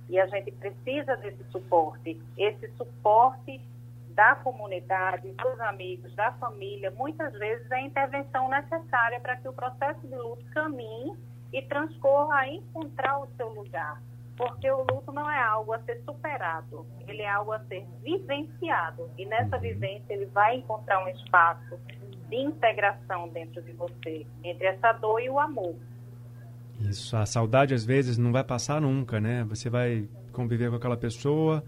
E 0.09 0.19
a 0.19 0.27
gente 0.27 0.51
precisa 0.51 1.15
desse 1.17 1.43
suporte. 1.45 2.21
Esse 2.37 2.67
suporte 2.77 3.61
da 4.09 4.35
comunidade, 4.35 5.31
dos 5.31 5.59
amigos, 5.61 6.13
da 6.15 6.31
família, 6.33 6.91
muitas 6.91 7.33
vezes 7.33 7.69
é 7.71 7.75
a 7.75 7.81
intervenção 7.81 8.49
necessária 8.49 9.19
para 9.19 9.37
que 9.37 9.47
o 9.47 9.53
processo 9.53 10.01
de 10.07 10.15
luto 10.15 10.43
caminhe 10.53 11.17
e 11.51 11.61
transcorra 11.63 12.39
a 12.39 12.47
encontrar 12.47 13.19
o 13.19 13.27
seu 13.35 13.49
lugar. 13.49 14.01
Porque 14.35 14.69
o 14.69 14.79
luto 14.79 15.11
não 15.11 15.29
é 15.29 15.39
algo 15.41 15.73
a 15.73 15.79
ser 15.83 16.01
superado, 16.03 16.85
ele 17.07 17.21
é 17.21 17.29
algo 17.29 17.51
a 17.51 17.59
ser 17.65 17.85
vivenciado. 18.01 19.09
E 19.17 19.25
nessa 19.25 19.57
vivência 19.57 20.13
ele 20.13 20.25
vai 20.25 20.57
encontrar 20.57 21.03
um 21.03 21.07
espaço 21.09 21.79
de 22.33 22.39
integração 22.39 23.29
dentro 23.29 23.61
de 23.61 23.71
você, 23.73 24.25
entre 24.43 24.65
essa 24.65 24.91
dor 24.93 25.21
e 25.21 25.29
o 25.29 25.39
amor. 25.39 25.75
Isso, 26.79 27.15
a 27.15 27.27
saudade 27.27 27.75
às 27.75 27.85
vezes 27.85 28.17
não 28.17 28.31
vai 28.31 28.43
passar 28.43 28.81
nunca, 28.81 29.21
né? 29.21 29.43
Você 29.43 29.69
vai 29.69 30.09
conviver 30.31 30.71
com 30.71 30.75
aquela 30.75 30.97
pessoa 30.97 31.63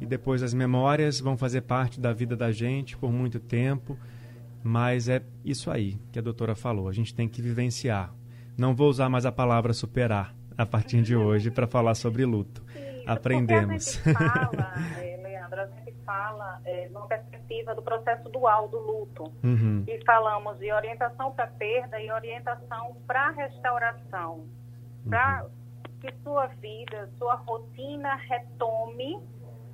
e 0.00 0.06
depois 0.06 0.40
as 0.40 0.54
memórias 0.54 1.18
vão 1.18 1.36
fazer 1.36 1.62
parte 1.62 2.00
da 2.00 2.12
vida 2.12 2.36
da 2.36 2.52
gente 2.52 2.96
por 2.96 3.10
muito 3.12 3.40
tempo, 3.40 3.98
mas 4.62 5.08
é 5.08 5.20
isso 5.44 5.68
aí 5.68 5.98
que 6.12 6.18
a 6.20 6.22
doutora 6.22 6.54
falou, 6.54 6.88
a 6.88 6.92
gente 6.92 7.12
tem 7.12 7.28
que 7.28 7.42
vivenciar. 7.42 8.14
Não 8.56 8.72
vou 8.72 8.88
usar 8.88 9.08
mais 9.08 9.26
a 9.26 9.32
palavra 9.32 9.72
superar 9.72 10.32
a 10.56 10.64
partir 10.64 11.02
de 11.02 11.16
hoje 11.16 11.50
para 11.50 11.66
falar 11.66 11.96
sobre 11.96 12.24
luto. 12.24 12.62
Isso, 12.68 13.02
Aprendemos. 13.04 14.00
A 14.06 14.08
gente 14.08 14.16
fala, 14.16 14.74
é, 15.02 15.16
fala 16.04 16.60
é, 16.64 16.88
numa 16.88 17.06
perspectiva 17.06 17.74
do 17.74 17.82
processo 17.82 18.28
dual 18.28 18.68
do 18.68 18.78
luto. 18.78 19.24
Uhum. 19.42 19.84
E 19.86 20.04
falamos 20.04 20.58
de 20.58 20.72
orientação 20.72 21.32
para 21.32 21.46
perda 21.46 22.00
e 22.00 22.10
orientação 22.10 22.96
para 23.06 23.30
restauração. 23.30 24.46
Para 25.08 25.46
que 26.00 26.12
sua 26.22 26.46
vida, 26.46 27.10
sua 27.18 27.34
rotina 27.34 28.14
retome 28.14 29.22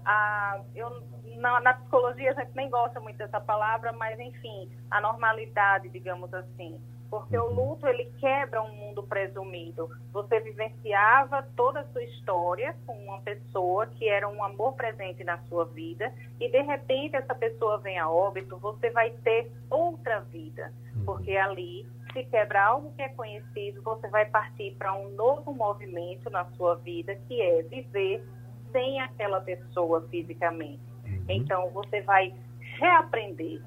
a. 0.04 0.60
Eu, 0.74 1.02
na, 1.36 1.60
na 1.60 1.74
psicologia 1.74 2.32
a 2.32 2.34
gente 2.34 2.54
nem 2.54 2.68
gosta 2.68 2.98
muito 3.00 3.16
dessa 3.16 3.40
palavra, 3.40 3.92
mas 3.92 4.18
enfim, 4.18 4.70
a 4.90 5.00
normalidade, 5.00 5.88
digamos 5.88 6.32
assim 6.34 6.80
porque 7.10 7.36
o 7.36 7.52
luto 7.52 7.86
ele 7.88 8.04
quebra 8.18 8.62
um 8.62 8.72
mundo 8.76 9.02
presumido. 9.02 9.90
Você 10.12 10.38
vivenciava 10.40 11.42
toda 11.56 11.80
a 11.80 11.86
sua 11.88 12.04
história 12.04 12.76
com 12.86 12.92
uma 12.92 13.20
pessoa 13.20 13.86
que 13.86 14.08
era 14.08 14.28
um 14.28 14.42
amor 14.44 14.74
presente 14.74 15.24
na 15.24 15.38
sua 15.48 15.64
vida 15.64 16.14
e 16.38 16.48
de 16.48 16.62
repente 16.62 17.16
essa 17.16 17.34
pessoa 17.34 17.78
vem 17.78 17.98
a 17.98 18.08
óbito, 18.08 18.56
você 18.58 18.90
vai 18.90 19.10
ter 19.24 19.50
outra 19.68 20.20
vida, 20.20 20.72
porque 21.04 21.36
ali 21.36 21.84
se 22.12 22.24
quebra 22.24 22.64
algo 22.64 22.92
que 22.94 23.02
é 23.02 23.08
conhecido, 23.08 23.82
você 23.82 24.08
vai 24.08 24.26
partir 24.26 24.76
para 24.76 24.94
um 24.94 25.10
novo 25.10 25.52
movimento 25.52 26.30
na 26.30 26.44
sua 26.52 26.76
vida 26.76 27.14
que 27.26 27.42
é 27.42 27.62
viver 27.62 28.24
sem 28.70 29.00
aquela 29.00 29.40
pessoa 29.40 30.06
fisicamente. 30.08 30.80
Então 31.28 31.70
você 31.70 32.02
vai 32.02 32.32
reaprender 32.78 33.60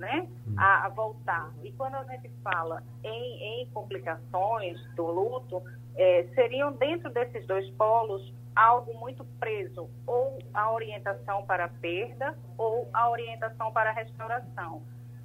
né, 0.00 0.26
a, 0.56 0.86
a, 0.86 0.88
voltar. 0.88 1.52
E 1.62 1.70
quando 1.72 1.94
a 1.94 2.04
gente 2.04 2.30
fala 2.42 2.82
em, 3.04 3.62
em 3.62 3.66
complicações 3.66 4.80
do 4.96 5.06
luto, 5.06 5.62
é, 5.94 6.26
seriam 6.34 6.72
dentro 6.72 7.10
desses 7.10 7.46
dois 7.46 7.68
polos 7.72 8.32
algo 8.56 8.92
muito 8.98 9.24
preso, 9.38 9.88
ou 10.06 10.38
a 10.52 10.72
orientação 10.72 11.44
para 11.44 11.66
a 11.66 11.68
perda, 11.68 12.36
ou 12.58 12.88
a 12.92 13.08
orientação 13.08 13.70
para 13.72 13.90
a 13.90 13.92
restauração. 13.92 14.82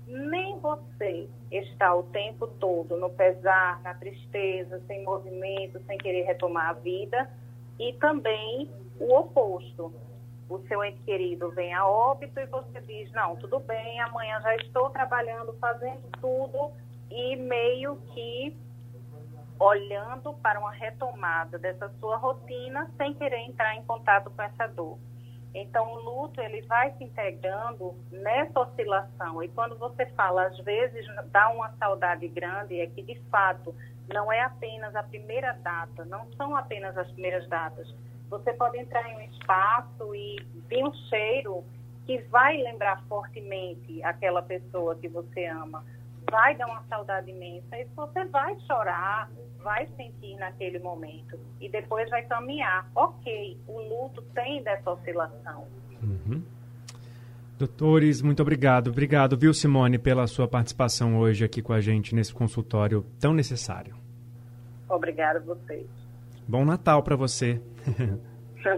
Nem 0.08 0.60
você 0.60 1.28
está 1.50 1.96
o 1.96 2.04
tempo 2.04 2.48
todo 2.48 2.98
no 2.98 3.10
pesar, 3.10 3.82
na 3.82 3.94
tristeza, 3.96 4.80
sem 4.86 5.04
movimento, 5.04 5.82
sem 5.88 5.98
querer 5.98 6.24
retomar 6.24 6.70
a 6.70 6.74
vida, 6.74 7.30
e 7.80 7.94
também 7.94 8.70
o 9.00 9.16
oposto 9.16 9.92
o 10.50 10.60
seu 10.68 10.84
ente 10.84 11.02
querido 11.02 11.50
vem 11.52 11.74
a 11.74 11.88
óbito 11.88 12.40
e 12.40 12.46
você 12.46 12.80
diz, 12.82 13.12
não, 13.14 13.36
tudo 13.36 13.60
bem, 13.60 14.00
amanhã 14.02 14.40
já 14.42 14.56
estou 14.58 14.90
trabalhando, 14.90 15.54
fazendo 15.60 16.04
tudo 16.22 16.72
e 17.10 17.36
meio 17.36 17.98
que 18.14 18.56
olhando 19.60 20.34
para 20.36 20.60
uma 20.60 20.72
retomada 20.72 21.58
dessa 21.58 21.90
sua 22.00 22.18
rotina 22.18 22.92
sem 22.98 23.14
querer 23.14 23.40
entrar 23.40 23.76
em 23.76 23.84
contato 23.84 24.30
com 24.30 24.42
essa 24.42 24.68
dor. 24.68 25.00
Então, 25.54 25.90
o 25.94 26.00
luto, 26.02 26.42
ele 26.42 26.62
vai 26.64 26.92
se 26.98 27.04
integrando 27.06 27.96
nessa 28.12 28.60
oscilação. 28.60 29.42
E 29.42 29.48
quando 29.48 29.78
você 29.78 30.06
fala, 30.08 30.48
às 30.48 30.58
vezes, 30.60 31.06
dá 31.32 31.48
uma 31.48 31.72
saudade 31.78 32.28
grande, 32.28 32.82
é 32.82 32.88
que, 32.88 33.02
de 33.02 33.18
fato, 33.32 33.74
não 34.14 34.30
é 34.30 34.42
apenas 34.42 34.94
a 34.94 35.02
primeira 35.02 35.54
data, 35.54 36.04
não 36.04 36.30
são 36.34 36.58
apenas 36.58 36.98
as 36.98 37.10
primeiras 37.12 37.48
datas, 37.48 37.88
você 38.38 38.52
pode 38.54 38.78
entrar 38.78 39.10
em 39.10 39.16
um 39.16 39.22
espaço 39.22 40.14
e 40.14 40.36
vir 40.68 40.84
um 40.84 40.94
cheiro 41.10 41.64
que 42.06 42.20
vai 42.24 42.58
lembrar 42.58 43.02
fortemente 43.08 44.04
aquela 44.04 44.42
pessoa 44.42 44.96
que 44.96 45.08
você 45.08 45.46
ama. 45.46 45.84
Vai 46.30 46.56
dar 46.56 46.68
uma 46.68 46.84
saudade 46.90 47.32
imensa 47.32 47.78
e 47.78 47.86
você 47.96 48.26
vai 48.26 48.60
chorar, 48.62 49.32
vai 49.64 49.88
sentir 49.96 50.36
naquele 50.36 50.80
momento 50.80 51.40
e 51.62 51.70
depois 51.70 52.10
vai 52.10 52.24
caminhar. 52.24 52.90
Ok, 52.94 53.58
o 53.68 53.80
luto 53.80 54.22
tem 54.34 54.62
dessa 54.64 54.92
oscilação. 54.92 55.68
Uhum. 56.04 56.44
Doutores, 57.58 58.22
muito 58.22 58.42
obrigado. 58.42 58.90
Obrigado, 58.90 59.38
viu, 59.38 59.54
Simone, 59.54 59.98
pela 59.98 60.28
sua 60.28 60.48
participação 60.48 61.18
hoje 61.18 61.46
aqui 61.46 61.62
com 61.62 61.72
a 61.72 61.80
gente 61.80 62.14
nesse 62.14 62.34
consultório 62.34 63.06
tão 63.18 63.34
necessário. 63.34 63.96
Obrigada 64.90 65.40
a 65.40 65.42
vocês. 65.42 66.05
Bom 66.48 66.66
Natal 66.66 67.02
para 67.04 67.16
você. 67.16 67.62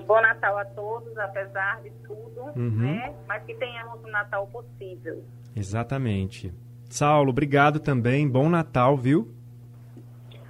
Bom 0.06 0.22
Natal 0.22 0.58
a 0.58 0.66
todos, 0.66 1.18
apesar 1.18 1.82
de 1.82 1.90
tudo, 2.06 2.42
Uhum. 2.56 2.70
né? 2.94 3.14
Mas 3.28 3.44
que 3.44 3.54
tenhamos 3.56 4.04
um 4.04 4.10
Natal 4.10 4.46
possível. 4.48 5.24
Exatamente. 5.56 6.54
Saulo, 6.90 7.30
obrigado 7.30 7.80
também. 7.80 8.28
Bom 8.30 8.50
Natal, 8.50 8.96
viu? 8.98 9.32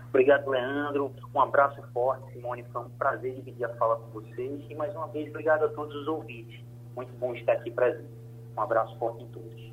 Obrigado, 0.10 0.50
Leandro. 0.50 1.12
Um 1.34 1.42
abraço 1.42 1.82
forte, 1.94 2.32
Simone. 2.34 2.64
Foi 2.72 2.82
um 2.84 2.90
prazer 2.90 3.36
dividir 3.36 3.66
a 3.66 3.70
fala 3.76 3.98
com 3.98 4.20
vocês. 4.20 4.64
E 4.70 4.76
mais 4.76 4.96
uma 4.96 5.08
vez, 5.08 5.30
obrigado 5.30 5.66
a 5.66 5.70
todos 5.70 5.96
os 5.96 6.08
ouvintes. 6.08 6.60
Muito 6.96 7.14
bom 7.20 7.34
estar 7.36 7.54
aqui 7.54 7.70
presente. 7.70 8.10
Um 8.58 8.62
abraço 8.62 8.98
forte 8.98 9.24
em 9.24 9.28
todos. 9.28 9.72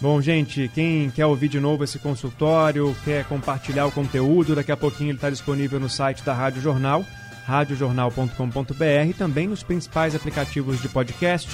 Bom, 0.00 0.20
gente, 0.22 0.70
quem 0.74 1.10
quer 1.10 1.26
ouvir 1.26 1.48
de 1.48 1.58
novo 1.58 1.82
esse 1.82 1.98
consultório, 1.98 2.96
quer 3.04 3.24
compartilhar 3.24 3.86
o 3.86 3.92
conteúdo, 3.92 4.54
daqui 4.54 4.70
a 4.70 4.76
pouquinho 4.76 5.10
ele 5.10 5.18
está 5.18 5.28
disponível 5.28 5.80
no 5.80 5.88
site 5.88 6.22
da 6.22 6.32
Rádio 6.32 6.62
Jornal, 6.62 7.04
radiojornal.com.br, 7.44 9.16
também 9.16 9.48
nos 9.48 9.64
principais 9.64 10.14
aplicativos 10.14 10.80
de 10.80 10.88
podcast. 10.88 11.50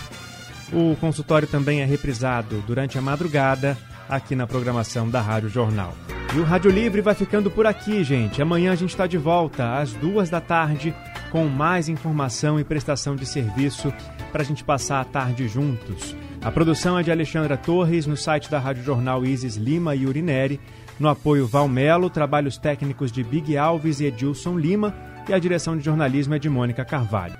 O 0.72 0.94
consultório 0.96 1.48
também 1.48 1.80
é 1.80 1.84
reprisado 1.84 2.62
durante 2.66 2.98
a 2.98 3.00
madrugada 3.00 3.78
aqui 4.08 4.36
na 4.36 4.46
programação 4.46 5.08
da 5.08 5.20
Rádio 5.20 5.48
Jornal. 5.48 5.94
E 6.34 6.38
o 6.38 6.44
Rádio 6.44 6.70
Livre 6.70 7.00
vai 7.00 7.14
ficando 7.14 7.50
por 7.50 7.66
aqui, 7.66 8.02
gente. 8.02 8.42
Amanhã 8.42 8.72
a 8.72 8.76
gente 8.76 8.90
está 8.90 9.06
de 9.06 9.16
volta 9.16 9.78
às 9.78 9.92
duas 9.92 10.28
da 10.28 10.40
tarde 10.40 10.94
com 11.30 11.46
mais 11.46 11.88
informação 11.88 12.58
e 12.58 12.64
prestação 12.64 13.14
de 13.16 13.24
serviço 13.24 13.92
para 14.32 14.42
a 14.42 14.44
gente 14.44 14.64
passar 14.64 15.00
a 15.00 15.04
tarde 15.04 15.46
juntos. 15.48 16.14
A 16.44 16.52
produção 16.52 16.96
é 16.98 17.02
de 17.02 17.10
Alexandra 17.10 17.56
Torres, 17.56 18.06
no 18.06 18.18
site 18.18 18.50
da 18.50 18.58
Rádio 18.58 18.84
Jornal 18.84 19.24
Isis 19.24 19.56
Lima 19.56 19.96
e 19.96 20.04
Urineri, 20.04 20.60
no 21.00 21.08
apoio 21.08 21.46
Valmelo, 21.46 22.10
trabalhos 22.10 22.58
técnicos 22.58 23.10
de 23.10 23.24
Big 23.24 23.56
Alves 23.56 23.98
e 23.98 24.04
Edilson 24.04 24.58
Lima, 24.58 24.94
e 25.26 25.32
a 25.32 25.38
direção 25.38 25.74
de 25.74 25.82
jornalismo 25.82 26.34
é 26.34 26.38
de 26.38 26.50
Mônica 26.50 26.84
Carvalho. 26.84 27.38